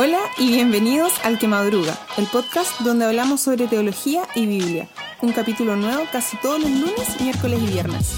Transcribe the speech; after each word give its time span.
Hola 0.00 0.20
y 0.38 0.50
bienvenidos 0.50 1.12
al 1.24 1.40
Que 1.40 1.48
Madruga, 1.48 1.98
el 2.18 2.26
podcast 2.26 2.82
donde 2.82 3.04
hablamos 3.04 3.40
sobre 3.40 3.66
teología 3.66 4.22
y 4.36 4.46
Biblia. 4.46 4.88
Un 5.22 5.32
capítulo 5.32 5.74
nuevo 5.74 6.04
casi 6.12 6.36
todos 6.36 6.60
los 6.60 6.70
lunes, 6.70 7.20
miércoles 7.20 7.60
y 7.60 7.66
viernes. 7.66 8.14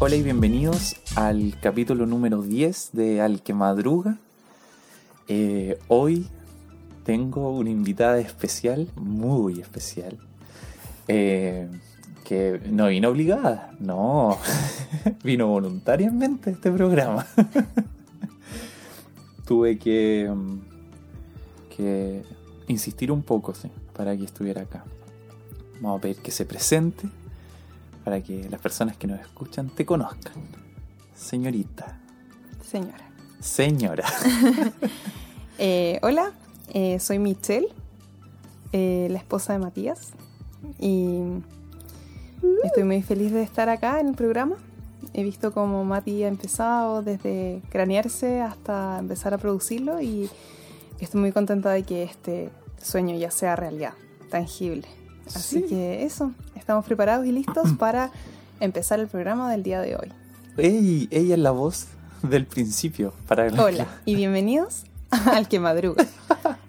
Hola 0.00 0.16
y 0.16 0.24
bienvenidos 0.24 0.96
al 1.14 1.54
capítulo 1.60 2.04
número 2.04 2.42
10 2.42 2.90
de 2.94 3.20
Al 3.20 3.44
que 3.44 3.54
Madruga. 3.54 4.18
Eh, 5.28 5.78
hoy 5.86 6.26
tengo 7.04 7.52
una 7.52 7.70
invitada 7.70 8.18
especial, 8.18 8.88
muy 8.96 9.60
especial, 9.60 10.18
eh, 11.06 11.68
que 12.24 12.60
no 12.68 12.88
vino 12.88 13.10
obligada, 13.10 13.70
no, 13.78 14.36
vino 15.22 15.46
voluntariamente 15.46 16.50
este 16.50 16.72
programa. 16.72 17.24
Tuve 19.46 19.78
que, 19.78 20.30
mm, 20.30 20.58
que 21.74 22.22
insistir 22.66 23.10
un 23.10 23.22
poco 23.22 23.54
sí, 23.54 23.70
para 23.94 24.16
que 24.16 24.24
estuviera 24.24 24.62
acá. 24.62 24.84
Vamos 25.80 25.98
a 25.98 26.02
pedir 26.02 26.16
que 26.18 26.30
se 26.30 26.44
presente 26.44 27.08
para 28.04 28.20
que 28.20 28.48
las 28.48 28.60
personas 28.60 28.96
que 28.96 29.06
nos 29.06 29.20
escuchan 29.20 29.68
te 29.68 29.84
conozcan. 29.84 30.34
Señorita. 31.14 31.98
Señora. 32.62 33.10
Señora. 33.40 34.04
Eh, 35.58 35.98
hola, 36.02 36.32
eh, 36.74 37.00
soy 37.00 37.18
Michelle, 37.18 37.68
eh, 38.72 39.08
la 39.10 39.16
esposa 39.16 39.54
de 39.54 39.58
Matías. 39.58 40.10
Y 40.78 41.18
estoy 42.62 42.84
muy 42.84 43.00
feliz 43.00 43.32
de 43.32 43.42
estar 43.42 43.70
acá 43.70 44.00
en 44.00 44.08
el 44.08 44.14
programa. 44.14 44.56
He 45.14 45.22
visto 45.22 45.52
cómo 45.52 45.84
Mati 45.84 46.24
ha 46.24 46.28
empezado 46.28 47.02
desde 47.02 47.62
cranearse 47.70 48.40
hasta 48.40 48.98
empezar 48.98 49.32
a 49.34 49.38
producirlo 49.38 50.00
y 50.00 50.28
estoy 51.00 51.20
muy 51.20 51.32
contenta 51.32 51.70
de 51.70 51.82
que 51.84 52.02
este 52.02 52.50
sueño 52.82 53.16
ya 53.16 53.30
sea 53.30 53.56
realidad, 53.56 53.94
tangible. 54.30 54.86
Así 55.34 55.60
Sí. 55.60 55.66
que 55.68 56.04
eso, 56.04 56.32
estamos 56.54 56.84
preparados 56.84 57.26
y 57.26 57.32
listos 57.32 57.72
para 57.78 58.10
empezar 58.60 59.00
el 59.00 59.08
programa 59.08 59.50
del 59.50 59.62
día 59.62 59.80
de 59.80 59.96
hoy. 59.96 60.12
Ey, 60.56 61.08
ella 61.10 61.34
es 61.34 61.40
la 61.40 61.50
voz 61.50 61.86
del 62.22 62.46
principio. 62.46 63.12
Para 63.28 63.48
los 63.50 63.58
Hola 63.58 63.86
y 64.04 64.14
bienvenidos 64.14 64.84
al 65.10 65.48
que 65.48 65.60
madruga. 65.60 66.04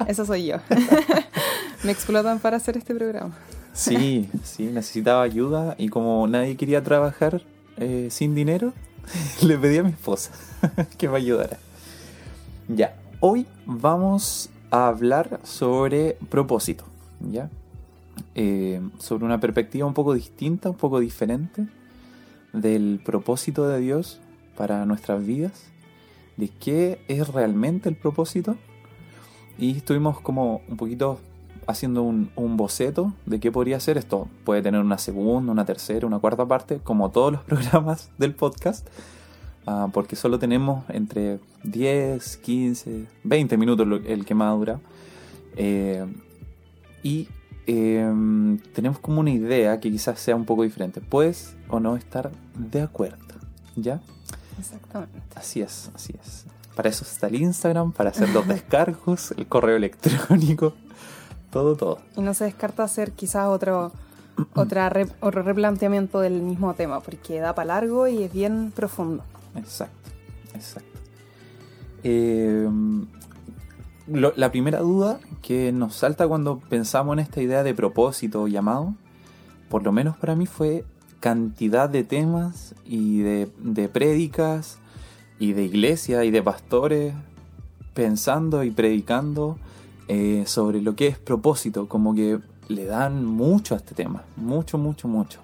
Eso 0.08 0.26
soy 0.26 0.48
yo. 0.48 0.58
Me 1.84 1.92
explotan 1.92 2.40
para 2.40 2.58
hacer 2.58 2.78
este 2.78 2.96
programa. 2.96 3.38
Sí, 3.74 4.28
sí, 4.44 4.64
necesitaba 4.66 5.22
ayuda 5.22 5.76
y 5.78 5.90
como 5.90 6.28
nadie 6.28 6.58
quería 6.58 6.84
trabajar 6.84 7.44
eh, 7.78 8.08
sin 8.12 8.36
dinero, 8.36 8.74
le 9.42 9.58
pedí 9.58 9.78
a 9.78 9.84
mi 9.84 9.92
esposa 9.92 10.32
que 10.98 11.08
me 11.08 11.18
ayudara. 11.18 11.60
Ya, 12.68 12.96
hoy 13.20 13.48
vamos 13.66 14.50
a 14.72 14.88
hablar 14.88 15.40
sobre 15.44 16.18
propósito, 16.30 16.86
¿ya? 17.20 17.50
Eh, 18.36 18.82
sobre 19.00 19.26
una 19.26 19.40
perspectiva 19.40 19.86
un 19.86 19.94
poco 19.94 20.14
distinta, 20.14 20.70
un 20.70 20.78
poco 20.78 21.00
diferente 21.00 21.68
del 22.54 23.00
propósito 23.04 23.68
de 23.68 23.80
Dios 23.80 24.20
para 24.56 24.86
nuestras 24.86 25.26
vidas, 25.26 25.72
de 26.36 26.50
qué 26.50 27.00
es 27.08 27.28
realmente 27.30 27.90
el 27.90 27.96
propósito. 27.96 28.58
Y 29.58 29.78
estuvimos 29.78 30.20
como 30.20 30.62
un 30.68 30.78
poquito 30.78 31.20
haciendo 31.68 32.02
un, 32.02 32.32
un 32.36 32.58
boceto 32.58 33.14
de 33.26 33.40
qué 33.40 33.52
podría 33.52 33.80
ser 33.80 33.98
esto. 33.98 34.28
Puede 34.46 34.62
tener 34.62 34.82
una 34.82 34.98
segunda, 34.98 35.52
una 35.52 35.66
tercera, 35.66 36.08
una 36.08 36.20
cuarta 36.20 36.46
parte, 36.46 36.80
como 36.84 37.12
todos 37.12 37.34
los 37.34 37.44
programas 37.46 38.10
del 38.18 38.34
podcast, 38.34 38.88
ah, 39.68 39.90
porque 39.94 40.16
solo 40.16 40.40
tenemos 40.40 40.84
entre 40.90 41.40
10, 41.64 42.38
15, 42.38 43.06
20 43.24 43.58
minutos 43.58 43.88
el 44.06 44.26
que 44.26 44.34
más 44.34 44.58
dura. 44.58 44.80
Eh, 45.56 46.06
y 47.04 47.28
eh, 47.68 48.10
tenemos 48.74 49.00
como 49.00 49.20
una 49.20 49.32
idea 49.32 49.80
que 49.80 49.92
quizás 49.92 50.20
sea 50.20 50.36
un 50.36 50.46
poco 50.46 50.64
diferente. 50.64 51.02
Puedes 51.02 51.56
o 51.70 51.80
no 51.80 51.98
estar 51.98 52.32
de 52.58 52.82
acuerdo, 52.82 53.36
¿ya? 53.76 54.00
Exactamente. 54.58 55.20
Así 55.36 55.62
es, 55.62 55.92
así 55.94 56.14
es. 56.20 56.46
Para 56.76 56.90
eso 56.90 57.04
está 57.04 57.28
el 57.28 57.36
Instagram, 57.36 57.92
para 57.92 58.12
hacer 58.12 58.30
los 58.30 58.48
descargos, 58.48 59.32
el 59.38 59.48
correo 59.48 59.76
electrónico, 59.76 60.74
todo, 61.52 61.76
todo. 61.76 62.00
Y 62.16 62.22
no 62.22 62.34
se 62.34 62.46
descarta 62.46 62.84
hacer 62.84 63.12
quizás 63.14 63.48
otro, 63.48 63.92
otra 64.56 64.90
re- 64.90 65.08
otro 65.22 65.44
replanteamiento 65.44 66.20
del 66.20 66.42
mismo 66.42 66.74
tema, 66.74 67.00
porque 67.02 67.40
da 67.40 67.54
para 67.56 67.68
largo 67.68 68.08
y 68.08 68.24
es 68.24 68.34
bien 68.34 68.72
profundo. 68.76 69.24
Exacto, 69.56 70.10
exacto. 70.54 70.90
Eh, 72.04 72.68
lo- 74.08 74.34
la 74.36 74.52
primera 74.52 74.80
duda 74.80 75.20
que 75.42 75.72
nos 75.72 75.96
salta 75.96 76.28
cuando 76.28 76.60
pensamos 76.60 77.14
en 77.14 77.20
esta 77.20 77.42
idea 77.42 77.64
de 77.64 77.74
propósito 77.74 78.44
o 78.44 78.48
llamado, 78.48 78.94
por 79.70 79.84
lo 79.84 79.92
menos 79.92 80.16
para 80.18 80.36
mí 80.36 80.46
fue 80.46 80.86
cantidad 81.20 81.90
de 81.90 82.04
temas 82.04 82.76
y 82.86 83.20
de, 83.22 83.50
de 83.58 83.90
prédicas 83.90 84.78
y 85.40 85.54
de 85.54 85.64
iglesia 85.64 86.24
y 86.24 86.32
de 86.32 86.42
pastores 86.44 87.14
pensando 87.94 88.64
y 88.64 88.72
predicando 88.72 89.58
eh, 90.08 90.44
sobre 90.48 90.82
lo 90.82 90.96
que 90.96 91.08
es 91.08 91.18
propósito, 91.18 91.88
como 91.88 92.14
que 92.16 92.40
le 92.70 92.86
dan 92.86 93.26
mucho 93.26 93.76
a 93.76 93.78
este 93.78 93.96
tema, 93.96 94.24
mucho, 94.36 94.78
mucho, 94.78 95.08
mucho. 95.08 95.40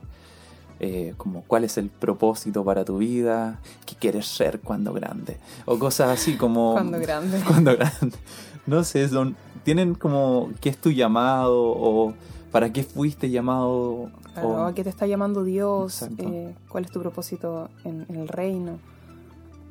Eh, 0.79 1.13
como 1.17 1.43
cuál 1.43 1.63
es 1.63 1.77
el 1.77 1.89
propósito 1.89 2.63
para 2.65 2.83
tu 2.83 2.97
vida, 2.97 3.59
qué 3.85 3.95
quieres 3.95 4.25
ser 4.27 4.59
cuando 4.59 4.91
grande, 4.93 5.37
o 5.65 5.79
cosas 5.79 6.09
así 6.09 6.35
como... 6.35 6.71
Cuando 6.73 6.99
grande. 6.99 7.41
Cuando 7.47 7.75
grande. 7.77 8.17
No 8.65 8.83
sé, 8.83 9.07
son, 9.07 9.35
tienen 9.63 9.93
como 9.95 10.49
qué 10.59 10.69
es 10.69 10.77
tu 10.77 10.91
llamado 10.91 11.57
o 11.61 12.13
para 12.51 12.71
qué 12.73 12.83
fuiste 12.83 13.29
llamado. 13.29 14.09
Claro, 14.33 14.49
o- 14.49 14.63
¿A 14.65 14.73
qué 14.73 14.83
te 14.83 14.89
está 14.89 15.05
llamando 15.07 15.43
Dios? 15.43 16.01
Eh, 16.17 16.53
¿Cuál 16.69 16.85
es 16.85 16.91
tu 16.91 16.99
propósito 16.99 17.69
en, 17.85 18.05
en 18.09 18.15
el 18.17 18.27
reino? 18.27 18.79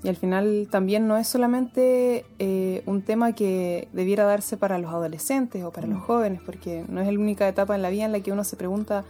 Y 0.05 0.09
al 0.09 0.17
final 0.17 0.67
también 0.71 1.07
no 1.07 1.17
es 1.17 1.29
solamente 1.29 2.25
eh, 2.41 2.83
un 2.87 3.03
tema 3.03 3.33
que 3.35 3.87
debiera 3.93 4.25
darse 4.25 4.57
para 4.57 4.79
los 4.79 4.91
adolescentes 4.91 5.63
o 5.63 5.71
para 5.71 5.87
los 5.87 5.99
Mm. 5.99 6.03
jóvenes, 6.03 6.41
porque 6.45 6.85
no 6.89 7.01
es 7.01 7.07
la 7.07 7.19
única 7.21 7.47
etapa 7.47 7.75
en 7.77 7.83
la 7.83 7.91
vida 7.91 8.05
en 8.05 8.13
la 8.13 8.21
que 8.21 8.33
uno 8.33 8.43
se 8.43 8.57
pregunta 8.57 9.05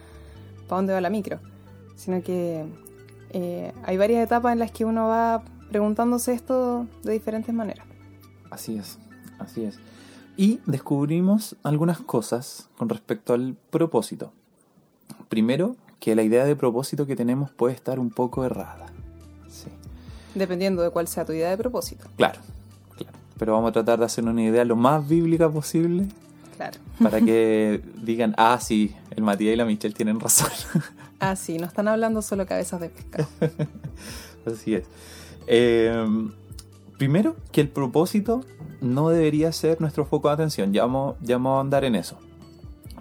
para 0.69 0.76
dónde 0.76 0.92
va 0.92 1.00
la 1.00 1.08
micro, 1.08 1.38
sino 1.97 2.22
que 2.22 2.66
eh, 3.31 3.72
hay 3.84 3.97
varias 3.97 4.22
etapas 4.22 4.52
en 4.52 4.58
las 4.58 4.70
que 4.70 4.84
uno 4.84 5.08
va 5.08 5.42
preguntándose 5.70 6.34
esto 6.34 6.86
de 7.02 7.12
diferentes 7.12 7.54
maneras. 7.54 7.86
Así 8.50 8.76
es, 8.76 8.98
así 9.38 9.64
es. 9.64 9.78
Y 10.36 10.60
descubrimos 10.66 11.56
algunas 11.62 12.00
cosas 12.00 12.69
con 12.76 12.91
respecto 12.91 13.32
al 13.32 13.56
propósito. 13.70 14.32
Primero, 15.31 15.76
que 16.00 16.14
la 16.14 16.22
idea 16.22 16.44
de 16.44 16.54
propósito 16.56 17.06
que 17.06 17.16
tenemos 17.16 17.50
puede 17.50 17.75
estar 17.75 17.98
un 17.98 18.10
poco 18.10 18.44
errada. 18.44 18.91
Dependiendo 20.34 20.82
de 20.82 20.91
cuál 20.91 21.09
sea 21.09 21.25
tu 21.25 21.32
idea 21.32 21.50
de 21.50 21.56
propósito. 21.59 22.04
Claro, 22.16 22.41
claro. 22.97 23.16
Pero 23.38 23.53
vamos 23.53 23.70
a 23.70 23.72
tratar 23.72 23.98
de 23.98 24.04
hacer 24.06 24.25
una 24.25 24.43
idea 24.43 24.65
lo 24.65 24.76
más 24.76 25.06
bíblica 25.09 25.48
posible 25.50 26.06
Claro. 26.56 26.78
para 27.03 27.20
que 27.20 27.82
digan, 28.03 28.34
ah, 28.38 28.59
sí, 28.60 28.94
el 29.16 29.22
Matías 29.22 29.54
y 29.54 29.56
la 29.56 29.65
Michelle 29.65 29.94
tienen 29.94 30.20
razón. 30.20 30.50
Ah, 31.20 31.37
sí, 31.37 31.59
no 31.59 31.66
están 31.66 31.88
hablando 31.88 32.20
solo 32.22 32.47
cabezas 32.47 32.81
de 32.81 32.88
pescado. 32.88 33.28
Así 34.47 34.75
es. 34.75 34.84
Eh, 35.47 36.04
primero, 36.99 37.37
que 37.53 37.60
el 37.60 37.69
propósito 37.69 38.44
no 38.81 39.09
debería 39.10 39.53
ser 39.53 39.81
nuestro 39.81 40.04
foco 40.04 40.28
de 40.28 40.34
atención. 40.34 40.72
Ya 40.72 40.82
vamos, 40.82 41.16
ya 41.20 41.37
vamos 41.37 41.59
a 41.59 41.60
andar 41.60 41.84
en 41.84 41.94
eso. 41.94 42.16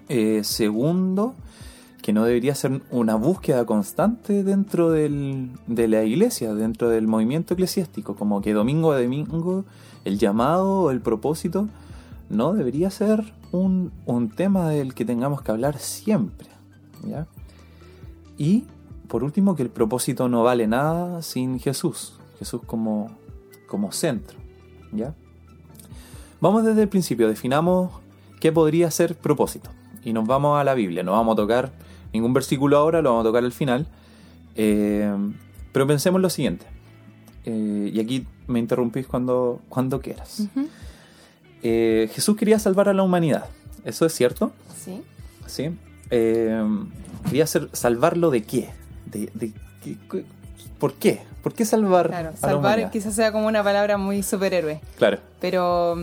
Eh, 0.08 0.42
segundo, 0.44 1.34
que 2.02 2.12
no 2.12 2.24
debería 2.24 2.54
ser 2.54 2.82
una 2.90 3.14
búsqueda 3.14 3.64
constante 3.64 4.42
dentro 4.42 4.90
del- 4.90 5.50
de 5.68 5.88
la 5.88 6.02
iglesia, 6.02 6.52
dentro 6.54 6.88
del 6.88 7.06
movimiento 7.06 7.54
eclesiástico. 7.54 8.16
Como 8.16 8.42
que 8.42 8.52
domingo 8.52 8.92
a 8.92 9.00
domingo 9.00 9.64
el 10.04 10.18
llamado 10.18 10.82
o 10.82 10.90
el 10.90 11.00
propósito 11.00 11.68
no 12.28 12.52
debería 12.54 12.90
ser 12.90 13.32
un, 13.52 13.92
un 14.04 14.30
tema 14.30 14.68
del 14.68 14.94
que 14.94 15.04
tengamos 15.04 15.42
que 15.42 15.52
hablar 15.52 15.78
siempre. 15.78 16.48
¿ya? 17.06 17.26
Y 18.36 18.64
por 19.06 19.22
último, 19.24 19.54
que 19.54 19.62
el 19.62 19.68
propósito 19.70 20.28
no 20.28 20.42
vale 20.42 20.66
nada 20.66 21.20
sin 21.22 21.60
Jesús. 21.60 22.14
Jesús 22.38 22.62
como, 22.66 23.10
como 23.68 23.92
centro. 23.92 24.38
¿Ya? 24.90 25.14
Vamos 26.40 26.64
desde 26.64 26.82
el 26.82 26.88
principio, 26.88 27.28
definamos 27.28 27.92
qué 28.40 28.50
podría 28.50 28.90
ser 28.90 29.14
propósito. 29.14 29.70
Y 30.02 30.12
nos 30.12 30.26
vamos 30.26 30.58
a 30.58 30.64
la 30.64 30.74
Biblia. 30.74 31.02
No 31.02 31.12
vamos 31.12 31.34
a 31.34 31.36
tocar 31.36 31.72
ningún 32.12 32.32
versículo 32.34 32.76
ahora, 32.78 33.02
lo 33.02 33.10
vamos 33.10 33.24
a 33.24 33.28
tocar 33.28 33.44
al 33.44 33.52
final. 33.52 33.86
Eh, 34.54 35.10
pero 35.72 35.86
pensemos 35.86 36.20
lo 36.20 36.28
siguiente. 36.30 36.66
Eh, 37.44 37.90
y 37.92 38.00
aquí 38.00 38.26
me 38.46 38.58
interrumpís 38.58 39.06
cuando, 39.06 39.60
cuando 39.68 40.00
quieras. 40.00 40.42
Eh, 41.62 42.10
Jesús 42.12 42.36
quería 42.36 42.58
salvar 42.58 42.88
a 42.88 42.92
la 42.94 43.02
humanidad. 43.02 43.46
¿Eso 43.84 44.06
es 44.06 44.12
cierto? 44.14 44.52
Sí. 44.76 45.02
¿sí? 45.46 45.70
Quería 46.08 47.44
hacer, 47.44 47.68
salvarlo 47.72 48.30
de 48.30 48.42
qué? 48.42 48.70
De, 49.06 49.30
de- 49.34 49.52
¿Por 50.78 50.94
qué? 50.94 51.22
¿Por 51.42 51.54
qué 51.54 51.64
salvar 51.64 52.08
Claro, 52.08 52.28
a 52.30 52.36
salvar 52.36 52.90
quizás 52.90 53.14
sea 53.14 53.32
como 53.32 53.46
una 53.46 53.64
palabra 53.64 53.96
muy 53.96 54.22
superhéroe, 54.22 54.80
Claro, 54.96 55.18
pero 55.40 55.96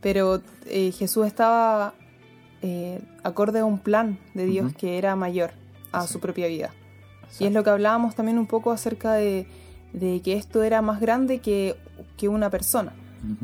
Pero 0.00 0.40
Jesús 0.66 1.26
estaba 1.26 1.92
eh, 2.62 3.00
acorde 3.22 3.60
a 3.60 3.64
un 3.64 3.78
plan 3.78 4.18
de 4.34 4.44
Dios 4.46 4.72
que 4.74 4.98
era 4.98 5.16
mayor 5.16 5.52
a 5.92 6.06
Sí. 6.06 6.12
su 6.14 6.20
propia 6.20 6.46
vida. 6.46 6.70
Y 7.38 7.46
es 7.46 7.52
lo 7.52 7.62
que 7.64 7.70
hablábamos 7.70 8.14
también 8.14 8.38
un 8.38 8.46
poco 8.46 8.70
acerca 8.72 9.12
de, 9.14 9.46
de 9.92 10.20
que 10.22 10.34
esto 10.34 10.62
era 10.62 10.82
más 10.82 11.00
grande 11.00 11.38
que, 11.38 11.76
que 12.16 12.28
una 12.28 12.50
persona. 12.50 12.92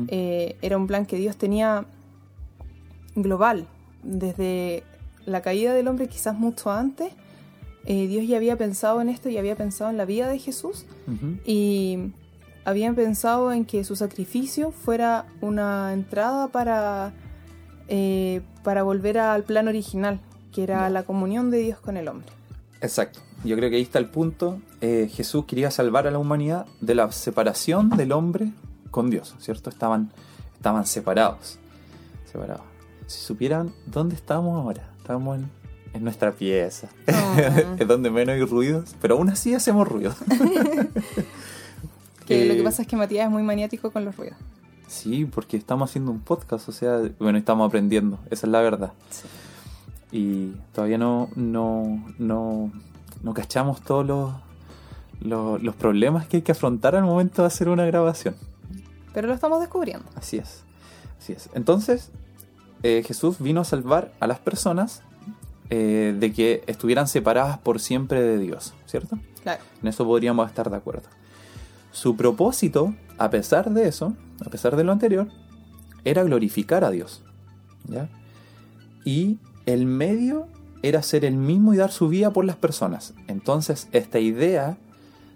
Eh, 0.07 0.57
era 0.61 0.75
un 0.77 0.87
plan 0.87 1.05
que 1.05 1.17
Dios 1.17 1.37
tenía 1.37 1.85
global. 3.15 3.67
Desde 4.03 4.83
la 5.25 5.41
caída 5.41 5.73
del 5.73 5.87
hombre, 5.87 6.07
quizás 6.07 6.37
mucho 6.37 6.71
antes, 6.71 7.11
eh, 7.85 8.07
Dios 8.07 8.27
ya 8.27 8.37
había 8.37 8.57
pensado 8.57 9.01
en 9.01 9.09
esto 9.09 9.29
y 9.29 9.37
había 9.37 9.55
pensado 9.55 9.89
en 9.89 9.97
la 9.97 10.05
vida 10.05 10.27
de 10.27 10.39
Jesús 10.39 10.85
y 11.45 12.11
habían 12.65 12.95
pensado 12.95 13.53
en 13.53 13.63
que 13.65 13.83
su 13.85 13.95
sacrificio 13.95 14.71
fuera 14.71 15.25
una 15.41 15.93
entrada 15.93 16.49
para, 16.49 17.13
eh, 17.87 18.41
para 18.63 18.83
volver 18.83 19.17
al 19.17 19.43
plan 19.43 19.67
original, 19.67 20.19
que 20.51 20.63
era 20.63 20.89
la 20.89 21.03
comunión 21.03 21.51
de 21.51 21.59
Dios 21.59 21.79
con 21.79 21.97
el 21.97 22.07
hombre. 22.07 22.27
Exacto. 22.81 23.19
Yo 23.43 23.55
creo 23.55 23.69
que 23.69 23.75
ahí 23.77 23.81
está 23.83 23.99
el 23.99 24.07
punto. 24.07 24.59
Eh, 24.81 25.09
Jesús 25.13 25.45
quería 25.45 25.71
salvar 25.71 26.07
a 26.07 26.11
la 26.11 26.17
humanidad 26.19 26.65
de 26.81 26.95
la 26.95 27.11
separación 27.11 27.89
del 27.89 28.11
hombre 28.11 28.51
con 28.91 29.09
Dios, 29.09 29.35
¿cierto? 29.39 29.69
Estaban, 29.69 30.11
estaban 30.55 30.85
separados. 30.85 31.57
Separados. 32.31 32.63
Si 33.05 33.19
supieran 33.19 33.71
dónde 33.85 34.15
estamos 34.15 34.55
ahora, 34.61 34.89
estamos 34.97 35.37
en, 35.37 35.49
en 35.93 36.03
nuestra 36.03 36.31
pieza. 36.33 36.89
Ah. 37.07 37.75
es 37.79 37.87
donde 37.87 38.09
menos 38.09 38.35
hay 38.35 38.43
ruidos, 38.43 38.95
pero 39.01 39.15
aún 39.15 39.29
así 39.29 39.53
hacemos 39.53 39.87
ruido. 39.87 40.13
Que 42.25 42.45
lo 42.45 42.53
Eh, 42.53 42.57
que 42.57 42.63
pasa 42.63 42.81
es 42.81 42.87
que 42.89 42.97
Matías 42.97 43.25
es 43.27 43.31
muy 43.31 43.41
maniático 43.43 43.89
con 43.91 44.03
los 44.03 44.15
ruidos. 44.17 44.37
Sí, 44.87 45.25
porque 45.25 45.57
estamos 45.57 45.89
haciendo 45.89 46.11
un 46.11 46.21
podcast, 46.21 46.69
o 46.69 46.71
sea, 46.71 47.01
bueno, 47.19 47.37
estamos 47.37 47.67
aprendiendo, 47.67 48.19
esa 48.29 48.47
es 48.47 48.51
la 48.51 48.61
verdad. 48.61 48.93
Y 50.11 50.51
todavía 50.73 50.97
no, 50.97 51.29
no, 51.35 52.05
no, 52.17 52.71
no 53.21 53.33
cachamos 53.33 53.81
todos 53.81 54.05
los, 54.05 54.33
los, 55.19 55.61
los 55.61 55.75
problemas 55.75 56.25
que 56.27 56.37
hay 56.37 56.43
que 56.43 56.53
afrontar 56.53 56.95
al 56.95 57.03
momento 57.03 57.41
de 57.41 57.47
hacer 57.47 57.67
una 57.67 57.85
grabación. 57.85 58.35
Pero 59.13 59.27
lo 59.27 59.33
estamos 59.33 59.59
descubriendo. 59.59 60.05
Así 60.15 60.37
es, 60.37 60.63
así 61.19 61.33
es. 61.33 61.49
Entonces, 61.53 62.11
eh, 62.83 63.03
Jesús 63.05 63.39
vino 63.39 63.61
a 63.61 63.65
salvar 63.65 64.13
a 64.19 64.27
las 64.27 64.39
personas 64.39 65.01
eh, 65.69 66.15
de 66.17 66.31
que 66.31 66.63
estuvieran 66.67 67.07
separadas 67.07 67.57
por 67.57 67.81
siempre 67.81 68.21
de 68.21 68.37
Dios, 68.37 68.73
¿cierto? 68.85 69.19
Claro. 69.43 69.61
En 69.81 69.89
eso 69.89 70.05
podríamos 70.05 70.47
estar 70.47 70.69
de 70.69 70.77
acuerdo. 70.77 71.09
Su 71.91 72.15
propósito, 72.15 72.93
a 73.17 73.29
pesar 73.29 73.71
de 73.71 73.87
eso, 73.87 74.15
a 74.45 74.49
pesar 74.49 74.75
de 74.75 74.83
lo 74.83 74.91
anterior, 74.91 75.27
era 76.03 76.23
glorificar 76.23 76.83
a 76.83 76.91
Dios. 76.91 77.23
¿ya? 77.87 78.09
Y 79.03 79.39
el 79.65 79.85
medio 79.85 80.47
era 80.83 81.01
ser 81.01 81.25
el 81.25 81.35
mismo 81.35 81.73
y 81.73 81.77
dar 81.77 81.91
su 81.91 82.07
vida 82.07 82.31
por 82.31 82.45
las 82.45 82.55
personas. 82.55 83.13
Entonces, 83.27 83.87
esta 83.91 84.19
idea 84.19 84.77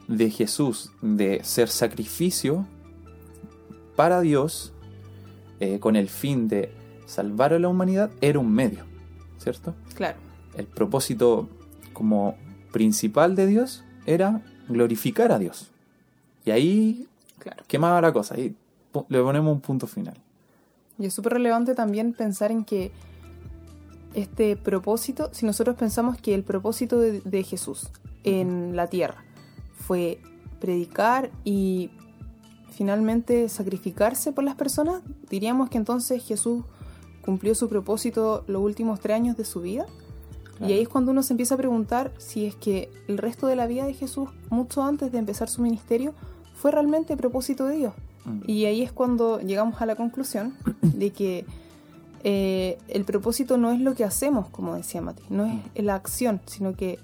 de 0.08 0.30
Jesús 0.30 0.92
de 1.02 1.44
ser 1.44 1.70
sacrificio 1.70 2.68
para 3.96 4.22
Dios, 4.22 4.74
eh, 5.60 5.80
con 5.80 5.96
el 5.96 6.10
fin 6.10 6.48
de 6.48 6.74
salvar 7.06 7.54
a 7.54 7.60
la 7.60 7.68
humanidad, 7.68 8.12
era 8.22 8.40
un 8.40 8.52
medio, 8.52 8.86
¿cierto? 9.38 9.76
Claro. 9.96 10.18
el 10.56 10.66
propósito 10.66 11.48
como 11.94 12.36
principal 12.72 13.36
de 13.36 13.48
Dios 13.48 13.84
era 14.06 14.42
glorificar 14.68 15.32
a 15.32 15.40
Dios. 15.40 15.72
Y 16.46 16.52
ahí 16.52 17.08
Claro. 17.42 17.64
quemaba 17.68 18.00
la 18.02 18.14
cosa, 18.14 18.36
pu- 18.36 19.06
le 19.10 19.20
ponemos 19.22 19.52
un 19.54 19.62
punto 19.62 19.88
final. 19.88 20.16
Y 21.00 21.08
es 21.08 21.14
súper 21.14 21.34
relevante 21.34 21.74
también 21.74 22.14
pensar 22.14 22.52
en 22.52 22.64
que 22.64 22.92
este 24.14 24.56
propósito, 24.58 25.30
si 25.32 25.46
nosotros 25.46 25.76
pensamos 25.76 26.18
que 26.18 26.36
el 26.36 26.44
propósito 26.44 27.00
de, 27.00 27.22
de 27.22 27.44
Jesús 27.44 27.90
en 28.24 28.76
la 28.76 28.88
tierra 28.88 29.24
fue 29.76 30.20
predicar 30.60 31.32
y 31.44 31.90
finalmente 32.72 33.50
sacrificarse 33.50 34.32
por 34.32 34.44
las 34.44 34.56
personas, 34.56 35.02
diríamos 35.30 35.70
que 35.70 35.78
entonces 35.78 36.24
Jesús 36.24 36.64
cumplió 37.24 37.56
su 37.56 37.70
propósito 37.70 38.44
los 38.48 38.62
últimos 38.62 39.00
tres 39.00 39.16
años 39.16 39.38
de 39.38 39.46
su 39.46 39.62
vida. 39.62 39.86
Y 40.60 40.66
ahí 40.74 40.82
es 40.82 40.90
cuando 40.90 41.10
uno 41.10 41.24
se 41.24 41.34
empieza 41.34 41.56
a 41.56 41.58
preguntar 41.58 42.12
si 42.20 42.46
es 42.46 42.54
que 42.56 42.92
el 43.08 43.18
resto 43.18 43.48
de 43.48 43.56
la 43.56 43.66
vida 43.66 43.84
de 43.88 43.96
Jesús, 43.96 44.30
mucho 44.52 44.84
antes 44.84 45.12
de 45.12 45.18
empezar 45.18 45.50
su 45.50 45.64
ministerio, 45.64 46.14
fue 46.62 46.70
realmente 46.70 47.18
propósito 47.18 47.66
de 47.66 47.76
Dios. 47.76 47.94
Mm. 48.26 48.42
Y 48.46 48.66
ahí 48.66 48.84
es 48.84 48.92
cuando 48.92 49.40
llegamos 49.40 49.82
a 49.82 49.88
la 49.88 49.96
conclusión 49.96 50.54
de 50.82 51.10
que 51.10 51.46
eh, 52.24 52.78
el 52.88 53.04
propósito 53.04 53.58
no 53.58 53.72
es 53.72 53.80
lo 53.80 53.96
que 53.96 54.04
hacemos, 54.04 54.48
como 54.50 54.76
decía 54.76 55.02
Mati, 55.02 55.24
no 55.30 55.46
es 55.74 55.84
la 55.84 55.96
acción, 55.96 56.40
sino 56.46 56.76
que 56.76 57.00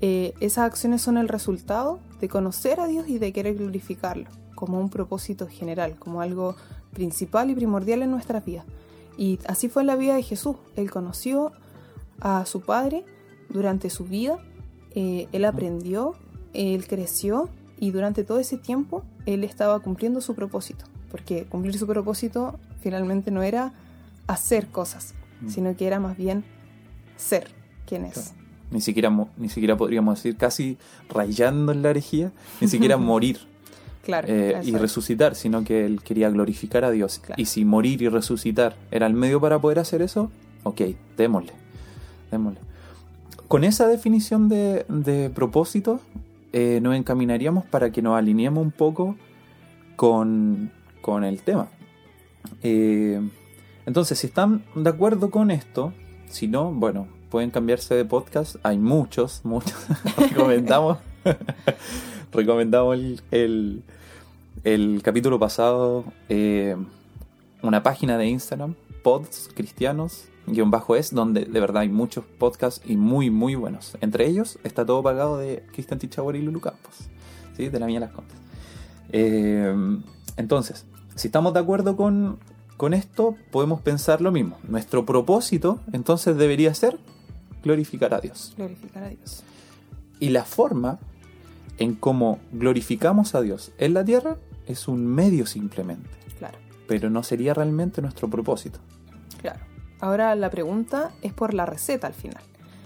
eh, 0.00 0.34
esas 0.38 0.66
acciones 0.66 1.02
son 1.02 1.16
el 1.16 1.28
resultado 1.28 1.98
de 2.20 2.28
conocer 2.28 2.78
a 2.78 2.86
Dios 2.86 3.08
y 3.08 3.18
de 3.18 3.32
querer 3.32 3.56
glorificarlo, 3.56 4.30
como 4.54 4.78
un 4.78 4.88
propósito 4.88 5.48
general, 5.48 5.96
como 5.98 6.20
algo 6.20 6.54
principal 6.92 7.50
y 7.50 7.56
primordial 7.56 8.02
en 8.02 8.12
nuestras 8.12 8.44
vidas. 8.44 8.66
Y 9.18 9.40
así 9.48 9.68
fue 9.68 9.82
la 9.82 9.96
vida 9.96 10.14
de 10.14 10.22
Jesús. 10.22 10.56
Él 10.76 10.92
conoció 10.92 11.50
a 12.20 12.46
su 12.46 12.60
Padre 12.60 13.04
durante 13.48 13.90
su 13.90 14.04
vida, 14.04 14.38
eh, 14.94 15.26
él 15.32 15.44
aprendió, 15.44 16.14
él 16.52 16.86
creció 16.86 17.48
y 17.80 17.90
durante 17.90 18.22
todo 18.24 18.38
ese 18.38 18.56
tiempo 18.58 19.02
él 19.26 19.42
estaba 19.42 19.80
cumpliendo 19.80 20.20
su 20.20 20.34
propósito, 20.34 20.84
porque 21.10 21.44
cumplir 21.46 21.76
su 21.78 21.86
propósito 21.86 22.58
finalmente 22.82 23.30
no 23.30 23.42
era 23.42 23.72
hacer 24.26 24.68
cosas, 24.68 25.14
Mm. 25.40 25.48
sino 25.48 25.74
que 25.76 25.86
era 25.86 25.98
más 25.98 26.16
bien 26.18 26.44
ser 27.16 27.48
quien 27.86 28.04
es. 28.04 28.12
Claro. 28.12 28.28
Ni 28.70 28.80
siquiera, 28.82 29.26
ni 29.38 29.48
siquiera 29.48 29.76
podríamos 29.76 30.16
decir, 30.16 30.36
casi 30.36 30.76
rayando 31.08 31.72
en 31.72 31.82
la 31.82 31.90
herejía, 31.90 32.30
ni 32.60 32.68
siquiera 32.68 32.96
morir 32.98 33.38
Claro. 34.04 34.28
eh, 34.30 34.60
y 34.62 34.74
es. 34.74 34.80
resucitar, 34.80 35.34
sino 35.34 35.64
que 35.64 35.84
él 35.86 36.02
quería 36.02 36.28
glorificar 36.30 36.84
a 36.84 36.90
Dios. 36.90 37.18
Claro. 37.18 37.40
Y 37.42 37.46
si 37.46 37.64
morir 37.64 38.02
y 38.02 38.08
resucitar 38.08 38.76
era 38.90 39.06
el 39.06 39.14
medio 39.14 39.40
para 39.40 39.58
poder 39.58 39.78
hacer 39.78 40.02
eso, 40.02 40.30
ok, 40.62 40.82
démosle, 41.16 41.52
démosle. 42.30 42.60
Con 43.48 43.64
esa 43.64 43.88
definición 43.88 44.48
de, 44.48 44.84
de 44.88 45.30
propósito, 45.30 46.00
eh, 46.52 46.80
nos 46.82 46.96
encaminaríamos 46.96 47.64
para 47.64 47.90
que 47.90 48.02
nos 48.02 48.16
alineemos 48.16 48.62
un 48.62 48.72
poco 48.72 49.16
con, 49.96 50.72
con 51.00 51.24
el 51.24 51.42
tema. 51.42 51.68
Eh, 52.62 53.20
entonces, 53.86 54.18
si 54.18 54.26
están 54.26 54.64
de 54.74 54.88
acuerdo 54.88 55.30
con 55.30 55.50
esto, 55.50 55.92
si 56.28 56.48
no, 56.48 56.72
bueno, 56.72 57.08
pueden 57.30 57.50
cambiarse 57.50 57.94
de 57.94 58.04
podcast. 58.04 58.56
Hay 58.62 58.78
muchos, 58.78 59.40
muchos. 59.44 59.76
recomendamos 60.16 60.98
recomendamos 62.32 62.98
el, 63.30 63.82
el, 64.64 65.00
capítulo 65.02 65.38
pasado, 65.38 66.04
eh, 66.28 66.76
una 67.62 67.82
página 67.82 68.18
de 68.18 68.26
Instagram, 68.26 68.74
pods 69.02 69.50
cristianos, 69.54 70.28
guion 70.52 70.70
bajo 70.70 70.96
es, 70.96 71.12
donde 71.14 71.44
de 71.44 71.60
verdad 71.60 71.82
hay 71.82 71.88
muchos 71.88 72.24
podcasts 72.24 72.80
y 72.88 72.96
muy, 72.96 73.30
muy 73.30 73.54
buenos. 73.54 73.96
Entre 74.00 74.26
ellos 74.26 74.58
está 74.64 74.84
todo 74.86 75.02
pagado 75.02 75.38
de 75.38 75.64
Cristian 75.72 75.98
Tichauer 75.98 76.36
y 76.36 76.42
Lulu 76.42 76.60
Campos, 76.60 76.94
¿sí? 77.56 77.68
de 77.68 77.78
la 77.80 77.86
mía 77.86 78.00
las 78.00 78.12
contas. 78.12 78.36
Eh, 79.12 79.74
entonces, 80.36 80.86
si 81.16 81.28
estamos 81.28 81.52
de 81.54 81.60
acuerdo 81.60 81.96
con, 81.96 82.38
con 82.76 82.94
esto, 82.94 83.36
podemos 83.50 83.80
pensar 83.80 84.20
lo 84.20 84.30
mismo. 84.32 84.58
Nuestro 84.68 85.04
propósito, 85.04 85.80
entonces, 85.92 86.36
debería 86.36 86.72
ser 86.74 86.98
glorificar 87.62 88.14
a 88.14 88.20
Dios. 88.20 88.54
Glorificar 88.56 89.02
a 89.04 89.08
Dios. 89.08 89.42
Y 90.18 90.30
la 90.30 90.44
forma 90.44 90.98
en 91.78 91.94
cómo 91.94 92.38
glorificamos 92.52 93.34
a 93.34 93.40
Dios 93.40 93.72
en 93.78 93.94
la 93.94 94.04
tierra 94.04 94.36
es 94.66 94.86
un 94.86 95.06
medio 95.06 95.46
simplemente, 95.46 96.08
Claro, 96.38 96.58
pero 96.86 97.10
no 97.10 97.22
sería 97.22 97.54
realmente 97.54 98.00
nuestro 98.02 98.28
propósito. 98.28 98.78
claro. 99.40 99.60
Ahora 100.00 100.34
la 100.34 100.50
pregunta 100.50 101.10
es 101.22 101.32
por 101.32 101.54
la 101.54 101.66
receta 101.66 102.06
al 102.06 102.14
final. 102.14 102.42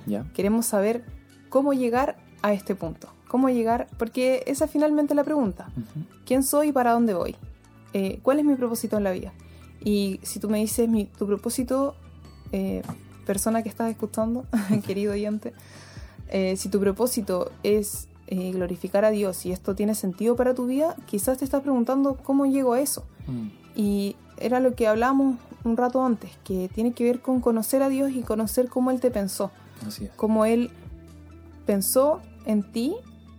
¿Ya? 0.06 0.26
Queremos 0.34 0.66
saber 0.66 1.04
cómo 1.48 1.72
llegar 1.72 2.16
a 2.42 2.52
este 2.52 2.74
punto. 2.74 3.08
¿Cómo 3.28 3.48
llegar? 3.48 3.88
Porque 3.98 4.44
esa 4.46 4.66
es 4.66 4.70
finalmente 4.70 5.14
la 5.14 5.24
pregunta. 5.24 5.68
¿Quién 6.26 6.42
soy 6.42 6.68
y 6.68 6.72
para 6.72 6.92
dónde 6.92 7.14
voy? 7.14 7.36
Eh, 7.92 8.20
¿Cuál 8.22 8.38
es 8.38 8.44
mi 8.44 8.54
propósito 8.54 8.96
en 8.96 9.04
la 9.04 9.12
vida? 9.12 9.32
Y 9.82 10.20
si 10.22 10.40
tú 10.40 10.48
me 10.48 10.58
dices 10.58 10.88
mi, 10.88 11.06
tu 11.06 11.26
propósito, 11.26 11.94
eh, 12.52 12.82
persona 13.26 13.62
que 13.62 13.68
estás 13.68 13.90
escuchando, 13.90 14.44
querido 14.86 15.12
oyente, 15.12 15.52
eh, 16.28 16.56
si 16.56 16.68
tu 16.68 16.80
propósito 16.80 17.50
es 17.62 18.08
eh, 18.26 18.52
glorificar 18.52 19.04
a 19.04 19.10
Dios 19.10 19.44
y 19.46 19.52
esto 19.52 19.74
tiene 19.74 19.94
sentido 19.94 20.36
para 20.36 20.54
tu 20.54 20.66
vida, 20.66 20.96
quizás 21.06 21.38
te 21.38 21.44
estás 21.44 21.62
preguntando 21.62 22.16
cómo 22.16 22.46
llego 22.46 22.72
a 22.72 22.80
eso. 22.80 23.04
Mm, 23.26 23.48
Y 23.76 24.16
era 24.38 24.60
lo 24.60 24.74
que 24.74 24.86
hablamos 24.86 25.36
un 25.64 25.76
rato 25.76 26.04
antes, 26.04 26.30
que 26.44 26.68
tiene 26.72 26.92
que 26.92 27.04
ver 27.04 27.20
con 27.20 27.40
conocer 27.40 27.82
a 27.82 27.88
Dios 27.88 28.12
y 28.12 28.22
conocer 28.22 28.68
cómo 28.68 28.90
Él 28.90 29.00
te 29.00 29.10
pensó, 29.10 29.50
Así 29.86 30.04
es. 30.06 30.10
cómo 30.12 30.44
Él 30.44 30.70
pensó 31.66 32.20
en 32.46 32.62
ti 32.62 32.94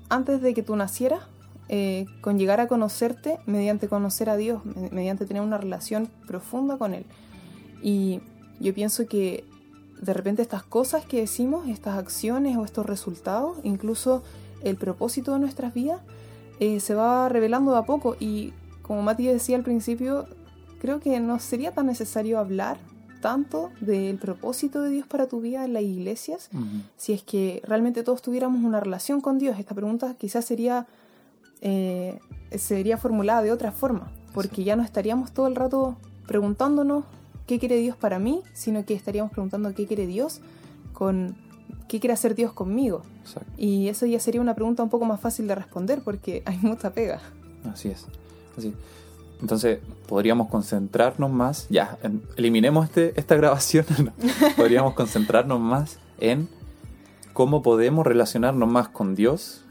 antes 0.09 0.41
de 0.41 0.53
que 0.53 0.63
tú 0.63 0.75
nacieras 0.75 1.21
eh, 1.67 2.05
con 2.21 2.37
llegar 2.37 2.59
a 2.59 2.67
conocerte 2.67 3.39
mediante 3.47 3.87
conocer 3.87 4.29
a 4.29 4.37
Dios, 4.37 4.63
me- 4.65 4.89
mediante 4.91 5.25
tener 5.25 5.41
una 5.41 5.57
relación 5.57 6.07
profunda 6.27 6.77
con 6.77 6.93
Él. 6.93 7.05
Y 7.81 8.21
yo 8.59 8.73
pienso 8.73 9.07
que 9.07 9.43
de 10.01 10.13
repente 10.13 10.41
estas 10.41 10.63
cosas 10.63 11.05
que 11.05 11.19
decimos, 11.21 11.67
estas 11.67 11.97
acciones 11.97 12.57
o 12.57 12.65
estos 12.65 12.85
resultados, 12.85 13.57
incluso 13.63 14.23
el 14.63 14.75
propósito 14.77 15.33
de 15.33 15.39
nuestras 15.39 15.73
vidas, 15.73 16.01
eh, 16.59 16.79
se 16.79 16.93
va 16.95 17.29
revelando 17.29 17.71
de 17.71 17.77
a 17.79 17.83
poco. 17.83 18.15
Y 18.19 18.53
como 18.81 19.01
Mati 19.01 19.25
decía 19.27 19.55
al 19.57 19.63
principio, 19.63 20.27
creo 20.79 20.99
que 20.99 21.19
no 21.19 21.39
sería 21.39 21.71
tan 21.71 21.87
necesario 21.87 22.39
hablar 22.39 22.77
tanto 23.21 23.71
del 23.81 24.17
propósito 24.17 24.81
de 24.81 24.91
Dios 24.91 25.07
para 25.07 25.27
tu 25.27 25.41
vida 25.41 25.65
en 25.65 25.73
las 25.73 25.81
iglesias, 25.83 26.49
Ujú. 26.53 26.63
si 26.95 27.13
es 27.13 27.23
que 27.23 27.61
realmente 27.65 28.03
todos 28.03 28.21
tuviéramos 28.21 28.63
una 28.63 28.79
relación 28.79 29.19
con 29.21 29.39
Dios. 29.39 29.57
Esta 29.57 29.73
pregunta 29.73 30.15
quizás 30.19 30.45
sería, 30.45 30.85
eh, 31.61 32.19
sería 32.57 32.97
formulada 32.97 33.41
de 33.41 33.51
otra 33.51 33.71
forma, 33.71 34.11
porque 34.33 34.63
ya 34.63 34.75
no 34.75 34.83
estaríamos 34.83 35.31
todo 35.31 35.47
el 35.47 35.55
rato 35.55 35.97
preguntándonos 36.27 37.05
qué 37.47 37.57
quiere 37.59 37.77
Dios 37.77 37.95
para 37.97 38.19
mí, 38.19 38.41
sino 38.53 38.85
que 38.85 38.93
estaríamos 38.93 39.31
preguntando 39.31 39.73
qué 39.73 39.87
quiere 39.87 40.05
Dios 40.07 40.41
con 40.93 41.35
qué 41.87 41.99
quiere 41.99 42.13
hacer 42.13 42.35
Dios 42.35 42.53
conmigo. 42.53 43.01
Exacto. 43.21 43.51
Y 43.57 43.87
eso 43.87 44.05
ya 44.05 44.19
sería 44.19 44.41
una 44.41 44.53
pregunta 44.55 44.83
un 44.83 44.89
poco 44.89 45.05
más 45.05 45.19
fácil 45.19 45.47
de 45.47 45.55
responder 45.55 46.01
porque 46.03 46.43
hay 46.45 46.57
mucha 46.61 46.91
pega. 46.93 47.21
Así 47.71 47.89
es. 47.89 48.05
Así. 48.57 48.73
Entonces, 49.45 49.77
podríamos 50.07 50.49
concentrarnos 50.49 51.29
más. 51.29 51.67
Ya, 51.69 51.99
en- 52.01 52.23
eliminemos 52.35 52.85
este, 52.85 53.13
esta 53.19 53.35
grabación. 53.41 53.85
no. 54.03 54.11
podríamos 54.57 54.95
concentrarnos 54.95 55.59
más 55.59 55.99
en 56.19 56.49
cómo 57.33 57.61
podemos 57.61 58.07
relacionarnos 58.07 58.67
más 58.67 58.87
con 58.89 59.13
Dios 59.13 59.63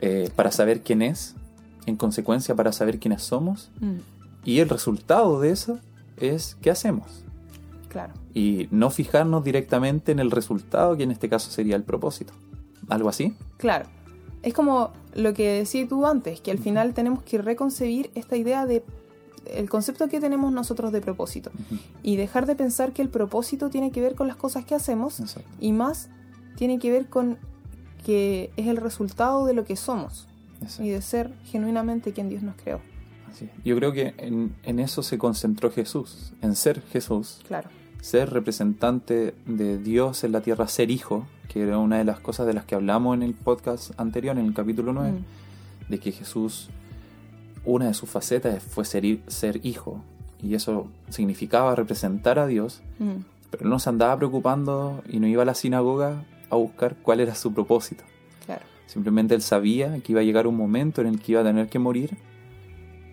eh, 0.00 0.30
para 0.34 0.50
saber 0.50 0.80
quién 0.80 1.02
es, 1.02 1.34
en 1.84 1.96
consecuencia, 1.96 2.54
para 2.54 2.72
saber 2.72 2.98
quiénes 2.98 3.22
somos. 3.22 3.70
Y 4.42 4.60
el 4.60 4.70
resultado 4.70 5.38
de 5.38 5.50
eso 5.50 5.78
es 6.16 6.56
qué 6.62 6.70
hacemos. 6.70 7.24
Claro. 7.88 8.14
Y 8.32 8.68
no 8.70 8.88
fijarnos 8.88 9.44
directamente 9.44 10.12
en 10.12 10.18
el 10.18 10.30
resultado, 10.30 10.96
que 10.96 11.02
en 11.02 11.10
este 11.10 11.28
caso 11.28 11.50
sería 11.50 11.76
el 11.76 11.82
propósito. 11.82 12.32
¿Algo 12.88 13.10
así? 13.10 13.34
Claro. 13.58 13.84
Es 14.42 14.54
como 14.54 14.92
lo 15.14 15.34
que 15.34 15.48
decías 15.58 15.88
tú 15.88 16.06
antes, 16.06 16.40
que 16.40 16.50
al 16.50 16.58
final 16.58 16.94
tenemos 16.94 17.22
que 17.22 17.38
reconcebir 17.38 18.10
esta 18.14 18.36
idea 18.36 18.66
de 18.66 18.82
el 19.46 19.68
concepto 19.68 20.08
que 20.08 20.20
tenemos 20.20 20.52
nosotros 20.52 20.92
de 20.92 21.00
propósito 21.00 21.50
y 22.02 22.16
dejar 22.16 22.46
de 22.46 22.54
pensar 22.54 22.92
que 22.92 23.02
el 23.02 23.08
propósito 23.08 23.70
tiene 23.70 23.90
que 23.90 24.00
ver 24.00 24.14
con 24.14 24.28
las 24.28 24.36
cosas 24.36 24.64
que 24.64 24.74
hacemos 24.76 25.18
Exacto. 25.20 25.48
y 25.60 25.72
más 25.72 26.08
tiene 26.56 26.78
que 26.78 26.90
ver 26.92 27.08
con 27.08 27.38
que 28.06 28.50
es 28.56 28.66
el 28.68 28.76
resultado 28.76 29.44
de 29.44 29.52
lo 29.54 29.64
que 29.64 29.74
somos 29.76 30.28
Exacto. 30.60 30.84
y 30.84 30.90
de 30.90 31.02
ser 31.02 31.32
genuinamente 31.44 32.12
quien 32.12 32.28
Dios 32.28 32.42
nos 32.44 32.54
creó. 32.56 32.80
Así. 33.30 33.48
Yo 33.64 33.74
creo 33.76 33.92
que 33.92 34.14
en, 34.18 34.54
en 34.62 34.78
eso 34.78 35.02
se 35.02 35.18
concentró 35.18 35.70
Jesús, 35.72 36.32
en 36.40 36.54
ser 36.54 36.80
Jesús, 36.92 37.40
Claro. 37.48 37.68
ser 38.00 38.30
representante 38.30 39.34
de 39.46 39.78
Dios 39.78 40.22
en 40.22 40.32
la 40.32 40.40
tierra, 40.42 40.68
ser 40.68 40.90
hijo, 40.90 41.26
que 41.52 41.62
era 41.62 41.78
una 41.78 41.98
de 41.98 42.04
las 42.04 42.18
cosas 42.20 42.46
de 42.46 42.54
las 42.54 42.64
que 42.64 42.74
hablamos 42.74 43.14
en 43.16 43.22
el 43.22 43.34
podcast 43.34 43.92
anterior, 44.00 44.38
en 44.38 44.46
el 44.46 44.54
capítulo 44.54 44.92
9, 44.92 45.12
Mm. 45.12 45.90
de 45.90 45.98
que 46.00 46.12
Jesús, 46.12 46.70
una 47.64 47.86
de 47.88 47.94
sus 47.94 48.08
facetas 48.08 48.62
fue 48.62 48.84
ser, 48.84 49.04
hi- 49.04 49.22
ser 49.26 49.60
hijo, 49.64 50.02
y 50.42 50.54
eso 50.54 50.88
significaba 51.10 51.74
representar 51.74 52.38
a 52.38 52.46
Dios, 52.46 52.82
Mm. 52.98 53.22
pero 53.50 53.68
no 53.68 53.78
se 53.78 53.90
andaba 53.90 54.16
preocupando 54.16 55.02
y 55.08 55.20
no 55.20 55.26
iba 55.26 55.42
a 55.42 55.44
la 55.46 55.54
sinagoga 55.54 56.24
a 56.50 56.56
buscar 56.56 56.96
cuál 57.02 57.20
era 57.20 57.34
su 57.34 57.52
propósito. 57.52 58.04
Claro. 58.46 58.62
Simplemente 58.86 59.34
él 59.34 59.42
sabía 59.42 59.98
que 60.00 60.12
iba 60.12 60.20
a 60.20 60.24
llegar 60.24 60.46
un 60.46 60.56
momento 60.56 61.00
en 61.02 61.06
el 61.08 61.20
que 61.20 61.32
iba 61.32 61.40
a 61.42 61.44
tener 61.44 61.68
que 61.68 61.78
morir, 61.78 62.16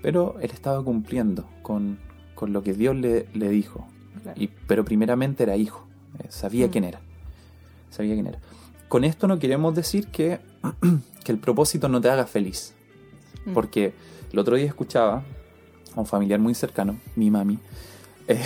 pero 0.02 0.36
él 0.42 0.52
estaba 0.54 0.84
cumpliendo 0.84 1.46
con, 1.62 2.00
con 2.36 2.54
lo 2.54 2.64
que 2.64 2.74
Dios 2.74 2.96
le, 2.96 3.28
le 3.34 3.50
dijo. 3.50 3.88
claro. 4.24 4.42
Y, 4.42 4.48
pero 4.68 4.84
primeramente 4.84 5.44
era 5.44 5.56
hijo, 5.56 5.86
eh, 6.20 6.26
sabía 6.30 6.68
Mm. 6.68 6.70
quién 6.72 6.84
era. 6.86 7.02
Sabía 7.90 8.14
quién 8.14 8.28
era. 8.28 8.40
Con 8.88 9.04
esto 9.04 9.28
no 9.28 9.40
queremos 9.40 9.76
decir 9.76 10.08
que, 10.08 10.40
que 11.24 11.32
el 11.32 11.38
propósito 11.38 11.90
no 11.90 12.02
te 12.02 12.10
haga 12.10 12.26
feliz, 12.26 12.74
Mm. 13.46 13.54
porque 13.54 13.94
el 14.32 14.40
otro 14.40 14.56
día 14.56 14.66
escuchaba 14.66 15.24
a 15.96 16.00
un 16.00 16.06
familiar 16.06 16.40
muy 16.40 16.54
cercano, 16.54 17.00
mi 17.16 17.32
mami, 17.32 17.58
eh, 18.28 18.44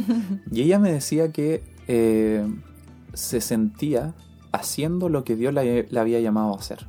y 0.50 0.62
ella 0.62 0.78
me 0.78 0.92
decía 0.92 1.32
que 1.32 1.62
eh, 1.86 2.46
se 3.14 3.40
sentía 3.40 4.14
haciendo 4.52 5.08
lo 5.08 5.24
que 5.24 5.36
Dios 5.36 5.52
le, 5.52 5.86
le 5.90 6.00
había 6.00 6.20
llamado 6.20 6.54
a 6.54 6.58
hacer. 6.58 6.86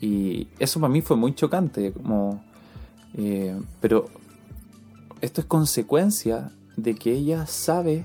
Y 0.00 0.48
eso 0.58 0.80
para 0.80 0.92
mí 0.92 1.00
fue 1.00 1.16
muy 1.16 1.34
chocante, 1.34 1.92
como, 1.92 2.42
eh, 3.14 3.58
pero 3.80 4.06
esto 5.20 5.40
es 5.40 5.46
consecuencia 5.46 6.50
de 6.76 6.94
que 6.94 7.12
ella 7.12 7.46
sabe 7.46 8.04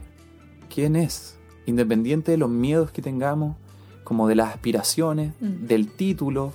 quién 0.74 0.96
es, 0.96 1.38
independiente 1.66 2.32
de 2.32 2.38
los 2.38 2.50
miedos 2.50 2.92
que 2.92 3.02
tengamos, 3.02 3.56
como 4.04 4.28
de 4.28 4.36
las 4.36 4.50
aspiraciones, 4.54 5.34
Mm. 5.40 5.66
del 5.68 5.88
título. 5.92 6.54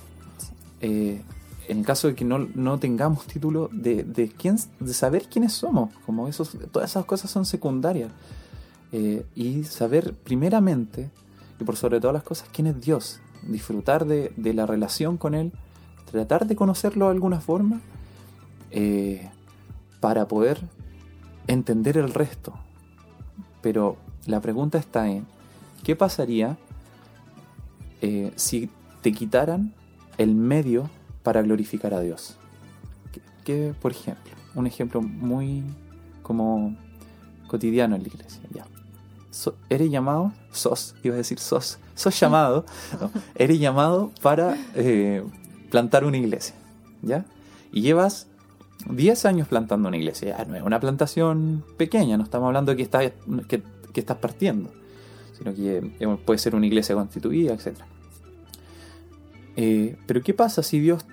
Eh, 0.81 1.21
en 1.67 1.79
el 1.79 1.85
caso 1.85 2.07
de 2.07 2.15
que 2.15 2.23
no, 2.23 2.39
no 2.39 2.79
tengamos 2.79 3.25
título, 3.27 3.69
de, 3.73 4.03
de, 4.03 4.29
quién, 4.29 4.57
de 4.79 4.93
saber 4.93 5.27
quiénes 5.29 5.53
somos, 5.53 5.93
como 6.05 6.27
esos, 6.27 6.55
todas 6.71 6.91
esas 6.91 7.05
cosas 7.05 7.29
son 7.29 7.45
secundarias. 7.45 8.11
Eh, 8.93 9.25
y 9.35 9.63
saber 9.65 10.13
primeramente, 10.13 11.09
y 11.59 11.63
por 11.65 11.75
sobre 11.75 11.99
todas 11.99 12.13
las 12.13 12.23
cosas, 12.23 12.47
quién 12.53 12.67
es 12.67 12.79
Dios, 12.79 13.19
disfrutar 13.43 14.05
de, 14.05 14.31
de 14.37 14.53
la 14.53 14.65
relación 14.65 15.17
con 15.17 15.35
Él, 15.35 15.51
tratar 16.09 16.47
de 16.47 16.55
conocerlo 16.55 17.07
de 17.07 17.11
alguna 17.11 17.41
forma, 17.41 17.81
eh, 18.71 19.29
para 19.99 20.27
poder 20.27 20.61
entender 21.47 21.97
el 21.97 22.13
resto. 22.13 22.53
Pero 23.61 23.97
la 24.27 24.41
pregunta 24.41 24.77
está 24.77 25.09
en, 25.09 25.25
¿qué 25.83 25.95
pasaría 25.95 26.57
eh, 28.01 28.31
si 28.35 28.69
te 29.01 29.11
quitaran 29.13 29.73
el 30.17 30.35
medio 30.35 30.89
para 31.23 31.41
glorificar 31.41 31.93
a 31.93 32.01
Dios? 32.01 32.35
Que, 33.11 33.21
que, 33.43 33.73
por 33.81 33.91
ejemplo, 33.91 34.33
un 34.55 34.67
ejemplo 34.67 35.01
muy 35.01 35.63
como 36.23 36.75
cotidiano 37.47 37.95
en 37.95 38.03
la 38.03 38.07
iglesia, 38.09 38.41
ya. 38.53 38.65
So- 39.31 39.55
eres 39.69 39.89
llamado, 39.89 40.33
sos, 40.51 40.95
iba 41.03 41.13
a 41.15 41.17
decir 41.17 41.39
sos, 41.39 41.79
sos 41.95 42.19
llamado, 42.19 42.65
no, 42.99 43.11
eres 43.35 43.59
llamado 43.59 44.11
para 44.21 44.57
eh, 44.75 45.23
plantar 45.69 46.03
una 46.05 46.17
iglesia, 46.17 46.55
¿ya? 47.01 47.25
Y 47.71 47.81
llevas 47.81 48.27
10 48.89 49.25
años 49.25 49.47
plantando 49.47 49.87
una 49.87 49.97
iglesia, 49.97 50.37
ya 50.37 50.45
no 50.45 50.55
es 50.55 50.63
una 50.63 50.79
plantación 50.79 51.63
pequeña, 51.77 52.17
no 52.17 52.23
estamos 52.23 52.47
hablando 52.47 52.71
de 52.71 52.77
que 52.77 52.83
estás, 52.83 53.11
que, 53.47 53.61
que 53.97 54.01
estás 54.01 54.17
partiendo, 54.17 54.69
sino 55.35 55.55
que 55.55 55.91
eh, 55.99 56.17
puede 56.23 56.37
ser 56.37 56.53
una 56.53 56.67
iglesia 56.67 56.93
constituida, 56.93 57.55
etc. 57.55 57.79
Eh, 59.55 59.97
pero 60.05 60.21
¿qué 60.21 60.35
pasa 60.35 60.61
si 60.61 60.79
Dios, 60.79 61.03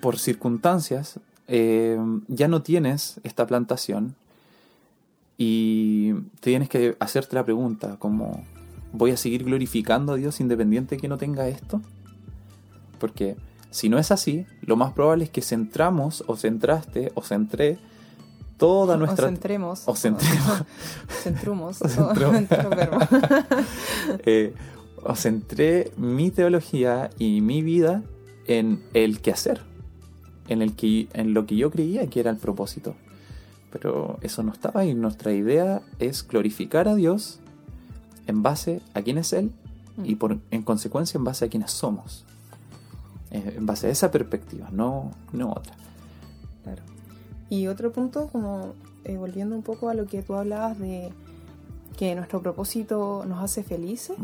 por 0.00 0.18
circunstancias, 0.18 1.20
eh, 1.46 1.96
ya 2.26 2.48
no 2.48 2.62
tienes 2.62 3.20
esta 3.22 3.46
plantación 3.46 4.16
y 5.36 6.14
tienes 6.40 6.68
que 6.68 6.96
hacerte 6.98 7.36
la 7.36 7.44
pregunta 7.44 7.94
como, 8.00 8.44
¿voy 8.92 9.12
a 9.12 9.16
seguir 9.16 9.44
glorificando 9.44 10.14
a 10.14 10.16
Dios 10.16 10.40
independiente 10.40 10.96
de 10.96 11.00
que 11.00 11.06
no 11.06 11.16
tenga 11.16 11.46
esto? 11.46 11.80
Porque 12.98 13.36
si 13.70 13.88
no 13.88 14.00
es 14.00 14.10
así, 14.10 14.46
lo 14.62 14.74
más 14.74 14.94
probable 14.94 15.22
es 15.22 15.30
que 15.30 15.42
centramos 15.42 16.24
o 16.26 16.34
centraste 16.34 17.12
o 17.14 17.22
centré 17.22 17.78
toda 18.58 18.96
nuestra... 18.96 19.26
O 19.26 19.28
centremos. 19.28 19.82
o 19.86 19.96
centremos. 19.96 20.62
Centrumos. 21.22 21.82
O 21.82 21.88
centremos. 21.88 23.08
Eh, 24.24 24.54
o 25.02 25.14
centré 25.14 25.92
mi 25.96 26.30
teología 26.30 27.10
y 27.18 27.40
mi 27.40 27.62
vida 27.62 28.02
en 28.46 28.82
el 28.94 29.20
quehacer, 29.20 29.60
en, 30.48 30.60
el 30.62 30.74
que, 30.74 31.08
en 31.12 31.34
lo 31.34 31.46
que 31.46 31.56
yo 31.56 31.70
creía 31.70 32.06
que 32.08 32.20
era 32.20 32.30
el 32.30 32.36
propósito. 32.36 32.94
Pero 33.70 34.18
eso 34.22 34.42
no 34.42 34.52
estaba 34.52 34.80
ahí. 34.80 34.94
Nuestra 34.94 35.32
idea 35.32 35.82
es 35.98 36.26
glorificar 36.26 36.88
a 36.88 36.94
Dios 36.94 37.38
en 38.26 38.42
base 38.42 38.80
a 38.94 39.02
quién 39.02 39.18
es 39.18 39.32
Él 39.32 39.52
y 40.04 40.16
por, 40.16 40.38
en 40.50 40.62
consecuencia 40.62 41.18
en 41.18 41.24
base 41.24 41.44
a 41.44 41.48
quiénes 41.48 41.70
somos. 41.70 42.24
Eh, 43.30 43.54
en 43.56 43.66
base 43.66 43.88
a 43.88 43.90
esa 43.90 44.10
perspectiva, 44.10 44.68
no, 44.72 45.12
no 45.32 45.50
otra. 45.50 45.74
Claro. 46.64 46.82
Y 47.50 47.66
otro 47.66 47.92
punto, 47.92 48.28
como 48.28 48.74
eh, 49.04 49.16
volviendo 49.16 49.56
un 49.56 49.62
poco 49.62 49.88
a 49.88 49.94
lo 49.94 50.06
que 50.06 50.22
tú 50.22 50.34
hablabas 50.34 50.78
de 50.78 51.12
que 51.96 52.14
nuestro 52.14 52.40
propósito 52.40 53.24
nos 53.26 53.42
hace 53.42 53.62
felices, 53.62 54.16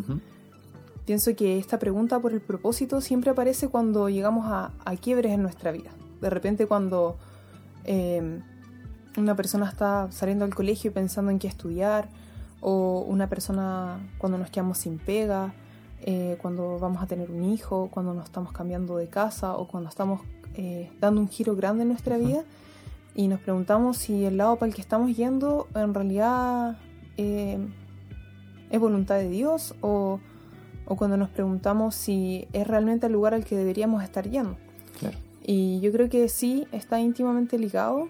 pienso 1.05 1.35
que 1.35 1.59
esta 1.59 1.79
pregunta 1.79 2.21
por 2.21 2.33
el 2.33 2.41
propósito 2.41 3.01
siempre 3.01 3.31
aparece 3.31 3.69
cuando 3.69 4.09
llegamos 4.09 4.47
a, 4.47 4.73
a 4.85 4.97
quiebres 4.97 5.33
en 5.33 5.43
nuestra 5.43 5.73
vida. 5.73 5.91
De 6.21 6.31
repente 6.31 6.67
cuando 6.67 7.17
eh, 7.85 8.41
una 9.17 9.35
persona 9.35 9.69
está 9.69 10.11
saliendo 10.11 10.45
del 10.45 10.55
colegio 10.55 10.91
y 10.91 10.95
pensando 10.95 11.31
en 11.31 11.39
qué 11.39 11.49
estudiar, 11.49 12.09
o 12.61 13.05
una 13.07 13.29
persona 13.29 13.99
cuando 14.19 14.39
nos 14.39 14.51
quedamos 14.51 14.79
sin 14.79 14.99
pega, 14.99 15.53
eh, 16.01 16.39
cuando 16.41 16.79
vamos 16.79 17.03
a 17.03 17.07
tener 17.07 17.31
un 17.31 17.45
hijo, 17.45 17.89
cuando 17.93 18.15
nos 18.15 18.25
estamos 18.25 18.53
cambiando 18.53 18.97
de 18.97 19.09
casa 19.09 19.57
o 19.57 19.69
cuando 19.69 19.91
estamos 19.91 20.23
eh, 20.55 20.91
dando 21.01 21.21
un 21.21 21.29
giro 21.29 21.57
grande 21.57 21.83
en 21.83 21.89
nuestra 21.89 22.17
vida 22.17 22.43
y 23.15 23.29
nos 23.29 23.41
preguntamos 23.41 23.97
si 23.97 24.25
el 24.25 24.37
lado 24.39 24.57
para 24.57 24.69
el 24.69 24.75
que 24.75 24.81
estamos 24.81 25.17
yendo 25.17 25.69
en 25.75 25.95
realidad 25.95 26.77
eh, 27.17 27.59
es 28.71 28.81
voluntad 28.81 29.17
de 29.17 29.29
Dios 29.29 29.75
o, 29.81 30.21
o 30.87 30.97
cuando 30.97 31.17
nos 31.17 31.31
preguntamos 31.31 31.95
si 31.95 32.49
es 32.53 32.67
realmente 32.67 33.07
el 33.07 33.13
lugar 33.13 33.35
al 33.35 33.45
que 33.45 33.57
deberíamos 33.57 34.03
estar 34.03 34.29
yendo. 34.29 34.57
Claro. 34.99 35.17
Y 35.43 35.81
yo 35.81 35.93
creo 35.93 36.09
que 36.09 36.29
sí 36.29 36.67
está 36.73 37.01
íntimamente 37.01 37.59
ligado 37.59 38.09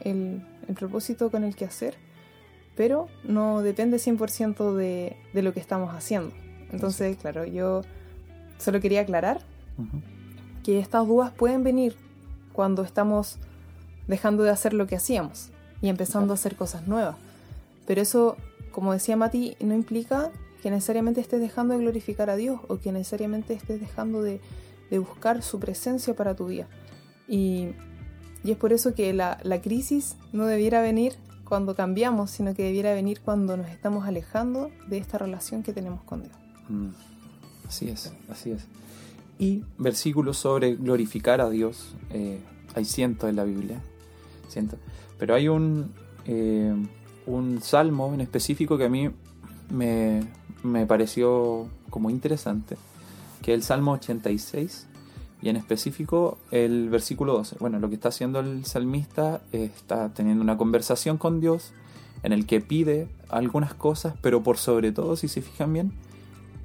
el, 0.00 0.42
el 0.66 0.74
propósito 0.74 1.30
con 1.30 1.44
el 1.44 1.54
que 1.54 1.64
hacer, 1.64 1.94
pero 2.74 3.08
no 3.22 3.62
depende 3.62 3.98
100% 3.98 4.74
de, 4.74 5.16
de 5.32 5.42
lo 5.42 5.52
que 5.52 5.60
estamos 5.60 5.94
haciendo. 5.94 6.34
Entonces, 6.72 7.16
claro, 7.16 7.44
yo 7.44 7.82
solo 8.58 8.80
quería 8.80 9.02
aclarar 9.02 9.40
que 10.64 10.78
estas 10.78 11.06
dudas 11.06 11.32
pueden 11.32 11.64
venir 11.64 11.96
cuando 12.52 12.82
estamos 12.82 13.38
dejando 14.10 14.42
de 14.42 14.50
hacer 14.50 14.74
lo 14.74 14.86
que 14.86 14.96
hacíamos 14.96 15.48
y 15.80 15.88
empezando 15.88 16.32
a 16.32 16.34
hacer 16.34 16.56
cosas 16.56 16.86
nuevas. 16.86 17.16
Pero 17.86 18.02
eso, 18.02 18.36
como 18.72 18.92
decía 18.92 19.16
Mati, 19.16 19.56
no 19.60 19.74
implica 19.74 20.30
que 20.62 20.70
necesariamente 20.70 21.20
estés 21.20 21.40
dejando 21.40 21.74
de 21.74 21.80
glorificar 21.80 22.28
a 22.28 22.36
Dios 22.36 22.60
o 22.68 22.78
que 22.78 22.92
necesariamente 22.92 23.54
estés 23.54 23.80
dejando 23.80 24.22
de, 24.22 24.40
de 24.90 24.98
buscar 24.98 25.42
su 25.42 25.58
presencia 25.58 26.14
para 26.14 26.36
tu 26.36 26.46
vida. 26.46 26.66
Y, 27.26 27.70
y 28.44 28.50
es 28.50 28.58
por 28.58 28.72
eso 28.72 28.94
que 28.94 29.12
la, 29.14 29.38
la 29.42 29.62
crisis 29.62 30.16
no 30.32 30.46
debiera 30.46 30.82
venir 30.82 31.14
cuando 31.44 31.74
cambiamos, 31.74 32.30
sino 32.30 32.54
que 32.54 32.64
debiera 32.64 32.92
venir 32.92 33.20
cuando 33.20 33.56
nos 33.56 33.68
estamos 33.68 34.06
alejando 34.06 34.70
de 34.88 34.98
esta 34.98 35.16
relación 35.16 35.62
que 35.62 35.72
tenemos 35.72 36.02
con 36.02 36.22
Dios. 36.22 36.34
Mm, 36.68 36.90
Así 37.70 37.88
es, 37.88 38.12
así 38.28 38.50
es. 38.50 38.66
Y 39.38 39.62
versículos 39.78 40.38
sobre 40.38 40.74
glorificar 40.74 41.40
a 41.40 41.48
Dios, 41.48 41.94
eh, 42.10 42.40
hay 42.74 42.84
cientos 42.84 43.30
en 43.30 43.36
la 43.36 43.44
Biblia, 43.44 43.80
cientos. 44.50 44.78
Pero 45.18 45.34
hay 45.34 45.48
un, 45.48 45.92
eh, 46.26 46.74
un 47.26 47.62
salmo 47.62 48.12
en 48.14 48.20
específico 48.20 48.78
que 48.78 48.84
a 48.84 48.88
mí 48.88 49.10
me, 49.70 50.22
me 50.62 50.86
pareció 50.86 51.66
como 51.90 52.10
interesante, 52.10 52.76
que 53.42 53.52
es 53.52 53.56
el 53.56 53.62
Salmo 53.62 53.92
86, 53.92 54.86
y 55.42 55.48
en 55.48 55.56
específico 55.56 56.38
el 56.50 56.90
versículo 56.90 57.32
12. 57.34 57.56
Bueno, 57.60 57.78
lo 57.78 57.88
que 57.88 57.94
está 57.94 58.08
haciendo 58.08 58.40
el 58.40 58.64
salmista 58.64 59.40
está 59.52 60.10
teniendo 60.10 60.42
una 60.42 60.56
conversación 60.56 61.16
con 61.16 61.40
Dios 61.40 61.72
en 62.22 62.32
el 62.32 62.46
que 62.46 62.60
pide 62.60 63.08
algunas 63.28 63.74
cosas, 63.74 64.14
pero 64.20 64.42
por 64.42 64.58
sobre 64.58 64.92
todo, 64.92 65.16
si 65.16 65.28
se 65.28 65.40
fijan 65.40 65.72
bien, 65.72 65.92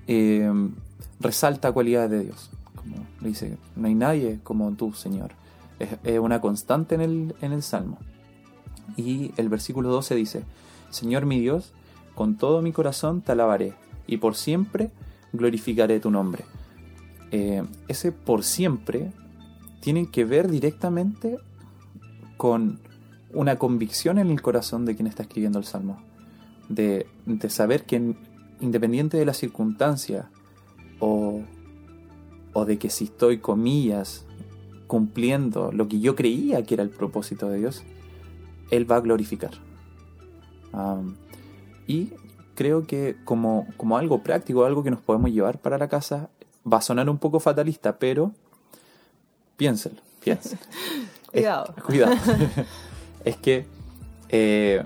eh, 0.08 0.52
resalta 1.20 1.72
cualidades 1.72 2.12
de 2.12 2.24
Dios. 2.26 2.50
Como 2.76 2.96
le 3.22 3.30
dice, 3.30 3.58
no 3.76 3.88
hay 3.88 3.96
nadie 3.96 4.40
como 4.44 4.72
tú, 4.74 4.94
Señor. 4.94 5.32
Es, 5.80 6.20
una 6.20 6.42
constante 6.42 6.96
en 6.96 7.02
el, 7.02 7.36
en 7.42 7.52
el 7.52 7.64
Salmo. 7.64 7.98
Y 8.98 9.32
el 9.38 9.50
versículo 9.50 9.90
12 9.90 10.16
dice, 10.16 10.44
Señor 10.90 11.26
mi 11.26 11.40
Dios, 11.40 11.74
con 12.14 12.38
todo 12.38 12.62
mi 12.62 12.72
corazón 12.72 13.22
te 13.22 13.34
alabaré, 13.34 13.74
y 14.08 14.18
por 14.18 14.36
siempre 14.36 14.92
glorificaré 15.34 16.00
tu 16.00 16.12
nombre. 16.12 16.46
Eh, 17.32 17.64
ese 17.88 18.12
por 18.12 18.44
siempre 18.44 19.12
tiene 19.82 20.10
que 20.10 20.26
ver 20.26 20.50
directamente 20.50 21.38
con 22.38 22.80
una 23.34 23.58
convicción 23.58 24.18
en 24.18 24.30
el 24.30 24.42
corazón 24.42 24.86
de 24.86 24.96
quien 24.96 25.08
está 25.08 25.24
escribiendo 25.24 25.60
el 25.60 25.66
Salmo. 25.66 26.02
De, 26.70 27.08
de 27.26 27.50
saber 27.50 27.84
que 27.84 28.16
independiente 28.60 29.18
de 29.18 29.26
la 29.26 29.34
circunstancia 29.34 30.30
o, 31.00 31.44
o 32.54 32.66
de 32.66 32.78
que 32.78 32.90
si 32.90 33.06
estoy, 33.06 33.40
comillas, 33.40 34.25
cumpliendo 34.96 35.74
lo 35.74 35.90
que 35.90 36.00
yo 36.00 36.16
creía 36.16 36.64
que 36.64 36.76
era 36.76 36.82
el 36.82 36.90
propósito 36.90 37.50
de 37.50 37.58
Dios, 37.58 37.84
Él 38.72 38.90
va 38.90 38.96
a 38.96 39.02
glorificar. 39.02 39.52
Um, 40.72 41.16
y 41.86 42.14
creo 42.56 42.88
que 42.88 43.18
como, 43.26 43.68
como 43.76 43.98
algo 43.98 44.24
práctico, 44.24 44.64
algo 44.64 44.86
que 44.86 44.92
nos 44.92 45.02
podemos 45.02 45.32
llevar 45.32 45.60
para 45.60 45.78
la 45.78 45.90
casa, 45.90 46.30
va 46.66 46.78
a 46.78 46.82
sonar 46.82 47.10
un 47.10 47.18
poco 47.18 47.42
fatalista, 47.42 48.00
pero 48.00 48.32
piénselo, 49.58 50.00
piénselo. 50.24 50.62
Cuidado. 51.30 51.74
Es, 51.76 51.84
cuidado. 51.84 52.16
es 53.26 53.36
que 53.36 53.66
eh, 54.30 54.82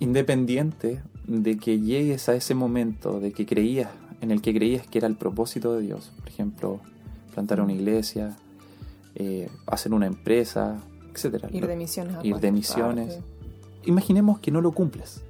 independiente 0.00 1.00
de 1.28 1.58
que 1.58 1.78
llegues 1.78 2.28
a 2.28 2.34
ese 2.34 2.56
momento 2.56 3.20
de 3.20 3.30
que 3.30 3.46
creías, 3.46 3.90
en 4.20 4.32
el 4.32 4.42
que 4.42 4.52
creías 4.52 4.84
que 4.84 4.98
era 4.98 5.06
el 5.06 5.14
propósito 5.14 5.76
de 5.76 5.82
Dios, 5.82 6.10
por 6.18 6.28
ejemplo, 6.28 6.80
plantar 7.34 7.60
una 7.60 7.72
iglesia, 7.72 8.36
eh, 9.14 9.50
hacer 9.66 9.92
una 9.92 10.06
empresa, 10.06 10.76
etcétera. 11.14 11.48
Ir 11.52 11.66
de 11.66 11.76
misiones. 11.76 12.16
a 12.16 12.26
Ir 12.26 12.36
de 12.38 12.52
misiones. 12.52 13.14
parte. 13.14 13.28
Imaginemos 13.84 14.38
que 14.40 14.50
no 14.50 14.60
lo 14.60 14.72
cumples. 14.72 15.22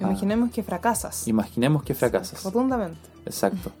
Imaginemos 0.00 0.50
que 0.50 0.62
fracasas. 0.62 1.26
Imaginemos 1.26 1.82
que 1.82 1.94
fracasas. 1.94 2.42
Rotundamente. 2.44 3.00
Exacto. 3.24 3.72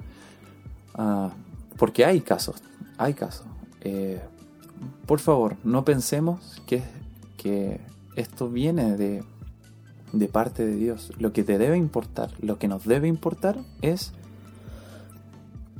Ah, 0.94 1.30
porque 1.76 2.04
hay 2.04 2.20
casos, 2.20 2.62
hay 2.96 3.12
casos. 3.14 3.46
Eh, 3.82 4.20
por 5.06 5.20
favor, 5.20 5.56
no 5.62 5.84
pensemos 5.84 6.60
que, 6.66 6.82
que 7.36 7.80
esto 8.16 8.48
viene 8.48 8.96
de, 8.96 9.22
de 10.12 10.28
parte 10.28 10.64
de 10.66 10.74
Dios. 10.74 11.12
Lo 11.18 11.32
que 11.32 11.44
te 11.44 11.58
debe 11.58 11.76
importar, 11.76 12.30
lo 12.40 12.58
que 12.58 12.66
nos 12.66 12.84
debe 12.86 13.08
importar 13.08 13.58
es 13.82 14.12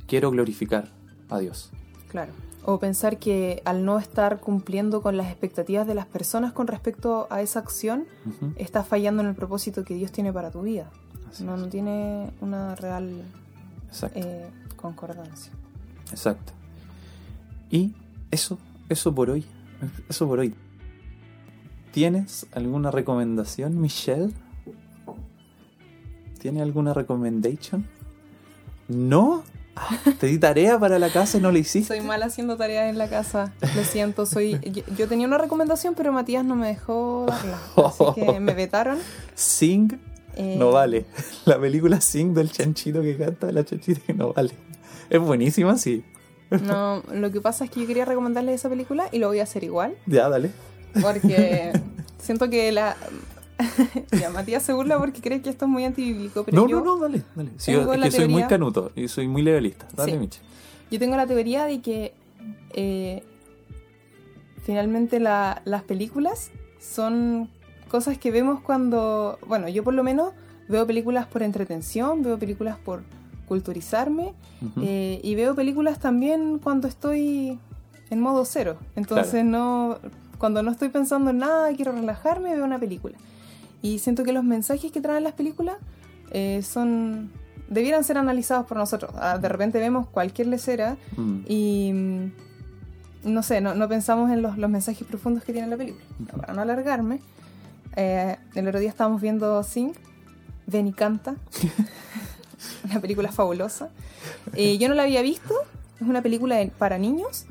quiero 0.07 0.29
glorificar 0.31 0.89
a 1.29 1.39
Dios. 1.39 1.71
Claro. 2.09 2.31
O 2.69 2.79
pensar 2.79 3.17
que 3.17 3.61
al 3.63 3.85
no 3.85 3.97
estar 3.97 4.41
cumpliendo 4.41 5.01
con 5.01 5.15
las 5.15 5.27
expectativas 5.27 5.87
de 5.87 5.95
las 5.95 6.05
personas 6.05 6.51
con 6.51 6.67
respecto 6.67 7.25
a 7.29 7.41
esa 7.41 7.59
acción, 7.59 8.05
estás 8.57 8.85
fallando 8.85 9.23
en 9.23 9.29
el 9.29 9.35
propósito 9.35 9.85
que 9.85 9.93
Dios 9.95 10.11
tiene 10.11 10.33
para 10.33 10.51
tu 10.51 10.63
vida. 10.63 10.89
así 11.29 11.45
No, 11.45 11.55
es. 11.55 11.61
no 11.61 11.67
tiene 11.69 12.29
una 12.41 12.75
real 12.75 13.23
eh, 14.15 14.47
concordancia. 14.75 15.53
exacto. 16.11 16.51
Y 17.71 17.93
eso, 18.31 18.57
eso 18.89 19.15
por 19.15 19.29
hoy. 19.29 19.45
Eso 20.09 20.27
por 20.27 20.39
hoy. 20.39 20.53
¿Tienes 21.93 22.47
alguna 22.51 22.91
recomendación, 22.91 23.79
Michelle? 23.79 24.33
¿Tiene 26.39 26.61
alguna 26.61 26.93
recommendation? 26.93 27.87
¿No? 28.89 29.43
Ah, 29.79 29.89
Te 30.19 30.27
di 30.27 30.39
tarea 30.39 30.79
para 30.79 30.97
la 30.97 31.09
casa 31.09 31.37
y 31.37 31.41
no 31.41 31.51
la 31.51 31.59
hiciste. 31.59 31.95
Soy 31.95 32.05
mala 32.05 32.25
haciendo 32.25 32.57
tareas 32.57 32.89
en 32.89 32.97
la 32.97 33.07
casa. 33.09 33.53
Lo 33.75 33.83
siento, 33.83 34.25
soy. 34.25 34.59
Yo, 34.71 34.83
yo 34.97 35.07
tenía 35.07 35.27
una 35.27 35.37
recomendación, 35.37 35.93
pero 35.95 36.11
Matías 36.11 36.43
no 36.43 36.55
me 36.55 36.67
dejó 36.67 37.25
darla. 37.27 37.59
Así 37.87 38.03
que 38.15 38.39
me 38.39 38.53
vetaron. 38.53 38.97
Sing 39.35 39.99
Eh, 40.35 40.55
no 40.57 40.71
vale. 40.71 41.05
La 41.45 41.59
película 41.59 42.01
Sing 42.01 42.33
del 42.33 42.51
chanchito 42.51 43.01
que 43.01 43.17
canta, 43.17 43.51
la 43.51 43.63
chanchita 43.63 44.01
que 44.05 44.13
no 44.13 44.33
vale. 44.33 44.51
Es 45.09 45.19
buenísima, 45.19 45.77
sí. 45.77 46.03
No, 46.49 47.03
lo 47.11 47.31
que 47.31 47.41
pasa 47.41 47.65
es 47.65 47.71
que 47.71 47.81
yo 47.81 47.87
quería 47.87 48.05
recomendarles 48.05 48.55
esa 48.55 48.69
película 48.69 49.09
y 49.11 49.19
lo 49.19 49.27
voy 49.27 49.39
a 49.39 49.43
hacer 49.43 49.63
igual. 49.63 49.95
Ya, 50.05 50.29
dale. 50.29 50.51
Porque 51.01 51.73
siento 52.19 52.49
que 52.49 52.71
la. 52.71 52.95
ya, 54.19 54.29
Matías 54.29 54.63
se 54.63 54.73
burla 54.73 54.97
porque 54.99 55.21
cree 55.21 55.41
que 55.41 55.49
esto 55.49 55.65
es 55.65 55.71
muy 55.71 55.83
antibíblico, 55.85 56.43
pero 56.43 56.61
No, 56.63 56.67
yo, 56.69 56.79
no, 56.79 56.85
no, 56.95 56.97
dale. 56.99 57.23
dale. 57.35 57.49
Sí, 57.57 57.71
tengo 57.73 57.93
es 57.93 58.01
que 58.01 58.11
soy 58.11 58.27
muy 58.27 58.43
canuto 58.43 58.91
y 58.95 59.07
soy 59.07 59.27
muy 59.27 59.41
legalista. 59.41 59.87
Dale, 59.95 60.11
Sí. 60.11 60.17
Michelle. 60.17 60.45
yo 60.91 60.99
tengo 60.99 61.15
la 61.15 61.25
teoría 61.27 61.65
de 61.65 61.81
que 61.81 62.13
eh, 62.73 63.23
finalmente 64.63 65.19
la- 65.19 65.61
las 65.65 65.83
películas 65.83 66.51
son 66.79 67.49
cosas 67.89 68.17
que 68.17 68.31
vemos 68.31 68.59
cuando. 68.61 69.39
Bueno, 69.47 69.67
yo 69.69 69.83
por 69.83 69.93
lo 69.93 70.03
menos 70.03 70.33
veo 70.67 70.85
películas 70.85 71.25
por 71.27 71.43
entretención, 71.43 72.21
veo 72.23 72.37
películas 72.37 72.77
por 72.77 73.01
culturizarme 73.47 74.33
eh, 74.81 75.21
y 75.23 75.35
veo 75.35 75.55
películas 75.55 75.99
también 75.99 76.59
cuando 76.59 76.87
estoy 76.89 77.57
en 78.09 78.19
modo 78.21 78.43
cero. 78.43 78.77
Entonces 78.97 79.45
no, 79.45 79.99
cuando 80.37 80.61
no 80.63 80.71
estoy 80.71 80.89
pensando 80.89 81.31
en 81.31 81.37
nada, 81.37 81.73
quiero 81.73 81.93
relajarme, 81.93 82.53
veo 82.55 82.65
una 82.65 82.77
película. 82.77 83.17
Y 83.87 83.99
siento 83.99 84.23
que 84.23 84.33
los 84.33 84.43
mensajes 84.43 84.91
que 84.91 85.01
traen 85.01 85.23
las 85.23 85.33
películas 85.33 85.77
eh, 86.31 86.61
son 86.63 87.31
debieran 87.69 88.03
ser 88.03 88.17
analizados 88.17 88.65
por 88.65 88.77
nosotros. 88.77 89.11
Ah, 89.15 89.37
De 89.37 89.47
repente 89.49 89.79
vemos 89.79 90.07
cualquier 90.07 90.47
lecera 90.47 90.97
Mm. 91.15 91.39
y 91.47 91.91
mm, 91.93 92.31
no 93.33 93.43
sé, 93.43 93.59
no, 93.61 93.75
no 93.75 93.87
pensamos 93.89 94.31
en 94.31 94.41
los, 94.41 94.57
los 94.57 94.69
mensajes 94.69 95.05
profundos 95.07 95.43
que 95.43 95.51
tiene 95.53 95.67
la 95.67 95.77
película. 95.77 96.03
Ujú. 96.19 96.37
Para 96.41 96.53
no 96.53 96.61
alargarme, 96.61 97.19
eh, 97.95 98.37
el 98.55 98.67
otro 98.67 98.79
día 98.79 98.89
estábamos 98.89 99.21
viendo 99.21 99.61
Sing, 99.63 99.91
Ven 100.65 100.87
y 100.87 100.93
canta, 100.93 101.35
una 102.85 102.99
película 102.99 103.31
fabulosa. 103.31 103.89
Eh, 104.53 104.77
yo 104.77 104.87
no 104.89 104.95
la 104.95 105.03
había 105.03 105.21
visto, 105.21 105.53
es 105.99 106.07
una 106.07 106.21
película 106.21 106.55
de- 106.57 106.67
para 106.67 106.97
niños, 106.97 107.45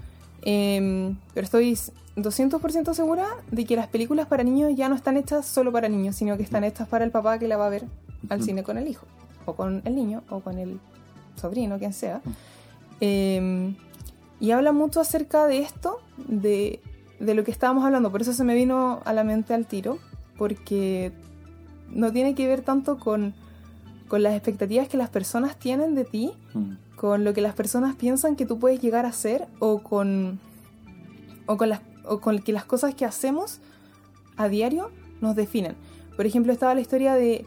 eh, 0.49 1.13
pero 1.35 1.45
estoy 1.45 1.77
200% 2.17 2.95
segura 2.95 3.27
de 3.51 3.65
que 3.67 3.75
las 3.77 3.89
películas 3.89 4.27
para 4.29 4.45
niños 4.45 4.73
ya 4.77 4.89
no 4.89 4.95
están 4.95 5.17
hechas 5.17 5.45
solo 5.45 5.73
para 5.73 5.89
niños, 5.89 6.15
sino 6.15 6.37
que 6.37 6.45
están 6.45 6.63
hechas 6.65 6.87
para 6.89 7.05
el 7.05 7.11
papá 7.11 7.39
que 7.39 7.49
la 7.49 7.57
va 7.57 7.67
a 7.67 7.71
ver 7.71 7.85
al 8.31 8.43
cine 8.43 8.63
con 8.63 8.79
el 8.79 8.87
hijo. 8.89 9.07
o 9.45 9.55
con 9.55 9.83
el 9.85 9.95
niño, 9.95 10.23
o 10.31 10.41
con 10.41 10.59
el 10.59 10.79
sobrino, 11.37 11.79
quien 11.79 11.93
sea. 11.93 12.21
Eh, 13.01 13.75
y 14.41 14.51
habla 14.51 14.73
mucho 14.73 15.01
acerca 15.01 15.47
de 15.47 15.59
esto, 15.61 16.01
de, 16.17 16.81
de 17.21 17.35
lo 17.35 17.45
que 17.45 17.51
estábamos 17.51 17.85
hablando. 17.85 18.11
Por 18.11 18.23
eso 18.23 18.33
se 18.33 18.45
me 18.45 18.55
vino 18.55 19.01
a 19.05 19.13
la 19.13 19.25
mente 19.25 19.53
al 19.55 19.67
tiro, 19.67 19.99
porque 20.37 21.13
no 21.91 22.13
tiene 22.13 22.35
que 22.35 22.47
ver 22.49 22.63
tanto 22.63 22.99
con, 22.99 23.35
con 24.09 24.23
las 24.23 24.35
expectativas 24.35 24.89
que 24.89 24.97
las 24.97 25.11
personas 25.11 25.57
tienen 25.59 25.95
de 25.95 26.05
ti, 26.05 26.33
Mm. 26.55 26.73
Con 26.97 27.25
lo 27.25 27.35
que 27.35 27.43
las 27.43 27.55
personas 27.55 27.95
piensan 27.95 28.37
que 28.37 28.47
tú 28.47 28.59
puedes 28.59 28.81
llegar 28.81 29.07
a 29.07 29.13
ser 29.13 29.47
o 29.59 29.81
con, 29.83 30.41
o 31.47 31.57
con, 31.57 31.69
las, 31.69 31.83
o 32.05 32.21
con 32.21 32.39
que 32.41 32.53
las 32.53 32.65
cosas 32.65 32.95
que 32.95 33.05
hacemos 33.05 33.61
a 34.37 34.49
diario 34.49 34.91
nos 35.21 35.37
definen. 35.37 35.77
Por 36.17 36.27
ejemplo, 36.27 36.53
estaba 36.53 36.75
la 36.75 36.81
historia 36.81 37.15
de, 37.15 37.47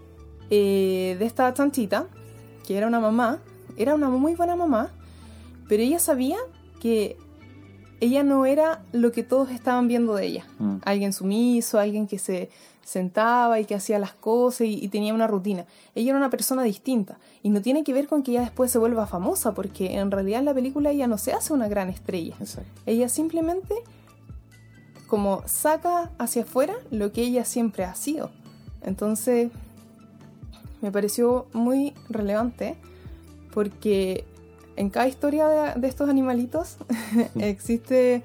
eh, 0.51 1.15
de 1.17 1.25
esta 1.25 1.51
chanchita, 1.53 2.07
que 2.65 2.77
era 2.77 2.87
una 2.87 2.99
mamá, 2.99 3.39
era 3.75 3.95
una 3.95 4.09
muy 4.09 4.35
buena 4.35 4.55
mamá, 4.55 4.91
pero 5.67 5.81
ella 5.81 5.99
sabía 5.99 6.37
que 6.79 7.17
ella 7.99 8.23
no 8.23 8.45
era 8.45 8.83
lo 8.91 9.11
que 9.11 9.23
todos 9.23 9.51
estaban 9.51 9.87
viendo 9.87 10.15
de 10.15 10.25
ella. 10.25 10.45
Mm. 10.59 10.77
Alguien 10.83 11.13
sumiso, 11.13 11.79
alguien 11.79 12.07
que 12.07 12.19
se 12.19 12.49
sentaba 12.83 13.59
y 13.59 13.65
que 13.65 13.75
hacía 13.75 13.99
las 13.99 14.13
cosas 14.13 14.61
y, 14.61 14.83
y 14.83 14.87
tenía 14.87 15.13
una 15.13 15.27
rutina. 15.27 15.65
Ella 15.95 16.11
era 16.11 16.17
una 16.17 16.29
persona 16.29 16.63
distinta 16.63 17.19
y 17.43 17.49
no 17.49 17.61
tiene 17.61 17.83
que 17.83 17.93
ver 17.93 18.07
con 18.07 18.23
que 18.23 18.31
ella 18.31 18.41
después 18.41 18.71
se 18.71 18.79
vuelva 18.79 19.05
famosa, 19.05 19.53
porque 19.53 19.97
en 19.97 20.11
realidad 20.11 20.39
en 20.39 20.45
la 20.45 20.53
película 20.53 20.89
ella 20.89 21.07
no 21.07 21.17
se 21.17 21.33
hace 21.33 21.53
una 21.53 21.67
gran 21.67 21.89
estrella. 21.89 22.35
Exacto. 22.39 22.81
Ella 22.85 23.09
simplemente 23.09 23.75
como 25.09 25.41
saca 25.47 26.11
hacia 26.19 26.43
afuera 26.43 26.75
lo 26.91 27.11
que 27.11 27.23
ella 27.23 27.43
siempre 27.43 27.83
ha 27.83 27.95
sido. 27.95 28.29
Entonces, 28.83 29.49
me 30.81 30.91
pareció 30.91 31.47
muy 31.51 31.93
relevante 32.09 32.77
porque 33.53 34.23
en 34.79 34.89
cada 34.89 35.07
historia 35.07 35.47
de, 35.47 35.79
de 35.81 35.87
estos 35.87 36.09
animalitos 36.09 36.77
existe, 37.39 38.23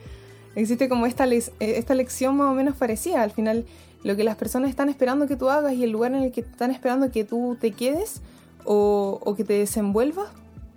existe 0.55 0.89
como 0.89 1.07
esta, 1.07 1.27
le- 1.27 1.43
esta 1.61 1.95
lección 1.95 2.37
más 2.37 2.51
o 2.51 2.55
menos 2.55 2.77
parecida. 2.77 3.23
Al 3.23 3.31
final, 3.33 3.65
lo 4.03 4.17
que 4.17 4.25
las 4.25 4.37
personas 4.37 4.71
están 4.71 4.89
esperando 4.89 5.27
que 5.27 5.37
tú 5.37 5.51
hagas 5.51 5.73
y 5.75 5.85
el 5.85 5.91
lugar 5.91 6.13
en 6.15 6.23
el 6.23 6.33
que 6.33 6.41
están 6.43 6.71
esperando 6.71 7.11
que 7.11 7.25
tú 7.25 7.57
te 7.61 7.73
quedes 7.73 8.21
o, 8.65 9.21
o 9.23 9.35
que 9.35 9.45
te 9.45 9.55
desenvuelvas, 9.55 10.29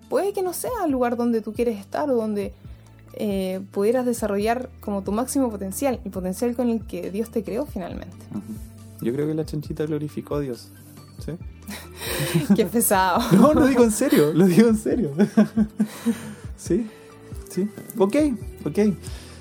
puede 0.10 0.34
que 0.34 0.42
no 0.42 0.54
sea 0.54 0.72
el 0.86 0.92
lugar 0.92 1.16
donde 1.18 1.42
tú 1.42 1.54
quieres 1.54 1.80
estar 1.80 2.10
o 2.10 2.16
donde 2.16 2.54
eh, 3.14 3.62
pudieras 3.72 4.06
desarrollar 4.06 4.70
como 4.80 5.02
tu 5.04 5.12
máximo 5.12 5.50
potencial, 5.50 6.00
el 6.06 6.12
potencial 6.12 6.56
con 6.56 6.70
el 6.70 6.86
que 6.86 7.12
Dios 7.12 7.30
te 7.32 7.44
creó 7.44 7.66
finalmente. 7.66 8.16
Yo 9.02 9.14
creo 9.14 9.28
que 9.28 9.34
la 9.34 9.46
chanchita 9.46 9.86
glorificó 9.86 10.36
a 10.36 10.40
Dios. 10.42 10.72
¿Sí? 11.20 11.34
Qué 12.56 12.66
pesado. 12.66 13.20
No, 13.38 13.54
lo 13.54 13.68
digo 13.68 13.84
en 13.84 13.92
serio, 13.92 14.34
lo 14.34 14.46
digo 14.46 14.70
en 14.70 14.78
serio. 14.78 15.12
Sí, 16.58 16.88
sí. 17.52 17.70
Ok, 18.00 18.16
ok. 18.66 18.80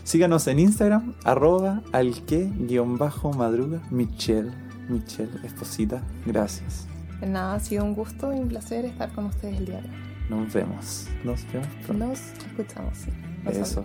Síganos 0.05 0.47
en 0.49 0.59
Instagram, 0.59 1.15
arroba 1.25 1.83
al 1.93 2.25
que 2.27 2.45
guion 2.59 2.99
bajo 2.99 3.33
madruga, 3.33 3.81
Michelle. 3.91 4.53
Michelle 4.89 5.31
Esposita, 5.43 6.03
gracias. 6.27 6.87
De 7.21 7.27
Nada, 7.27 7.55
ha 7.55 7.61
sido 7.61 7.85
un 7.85 7.95
gusto 7.95 8.33
y 8.33 8.39
un 8.39 8.49
placer 8.49 8.85
estar 8.85 9.11
con 9.13 9.25
ustedes 9.27 9.57
el 9.59 9.65
día 9.67 9.81
de 9.81 9.89
hoy. 9.89 9.97
Nos 10.29 10.53
vemos. 10.53 11.07
Nos 11.25 11.53
vemos 11.53 11.69
pronto. 11.87 12.07
Nos 12.07 12.21
escuchamos, 12.21 12.99
sí. 12.99 13.11
Nos 13.45 13.57
Eso, 13.57 13.85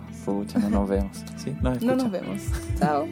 no 0.60 0.70
nos 0.70 0.88
vemos. 0.88 1.16
Sí, 1.38 1.50
nos 1.52 1.62
No 1.62 1.72
escuchamos. 1.72 2.02
nos 2.04 2.12
vemos. 2.12 2.42
Chao. 2.78 3.06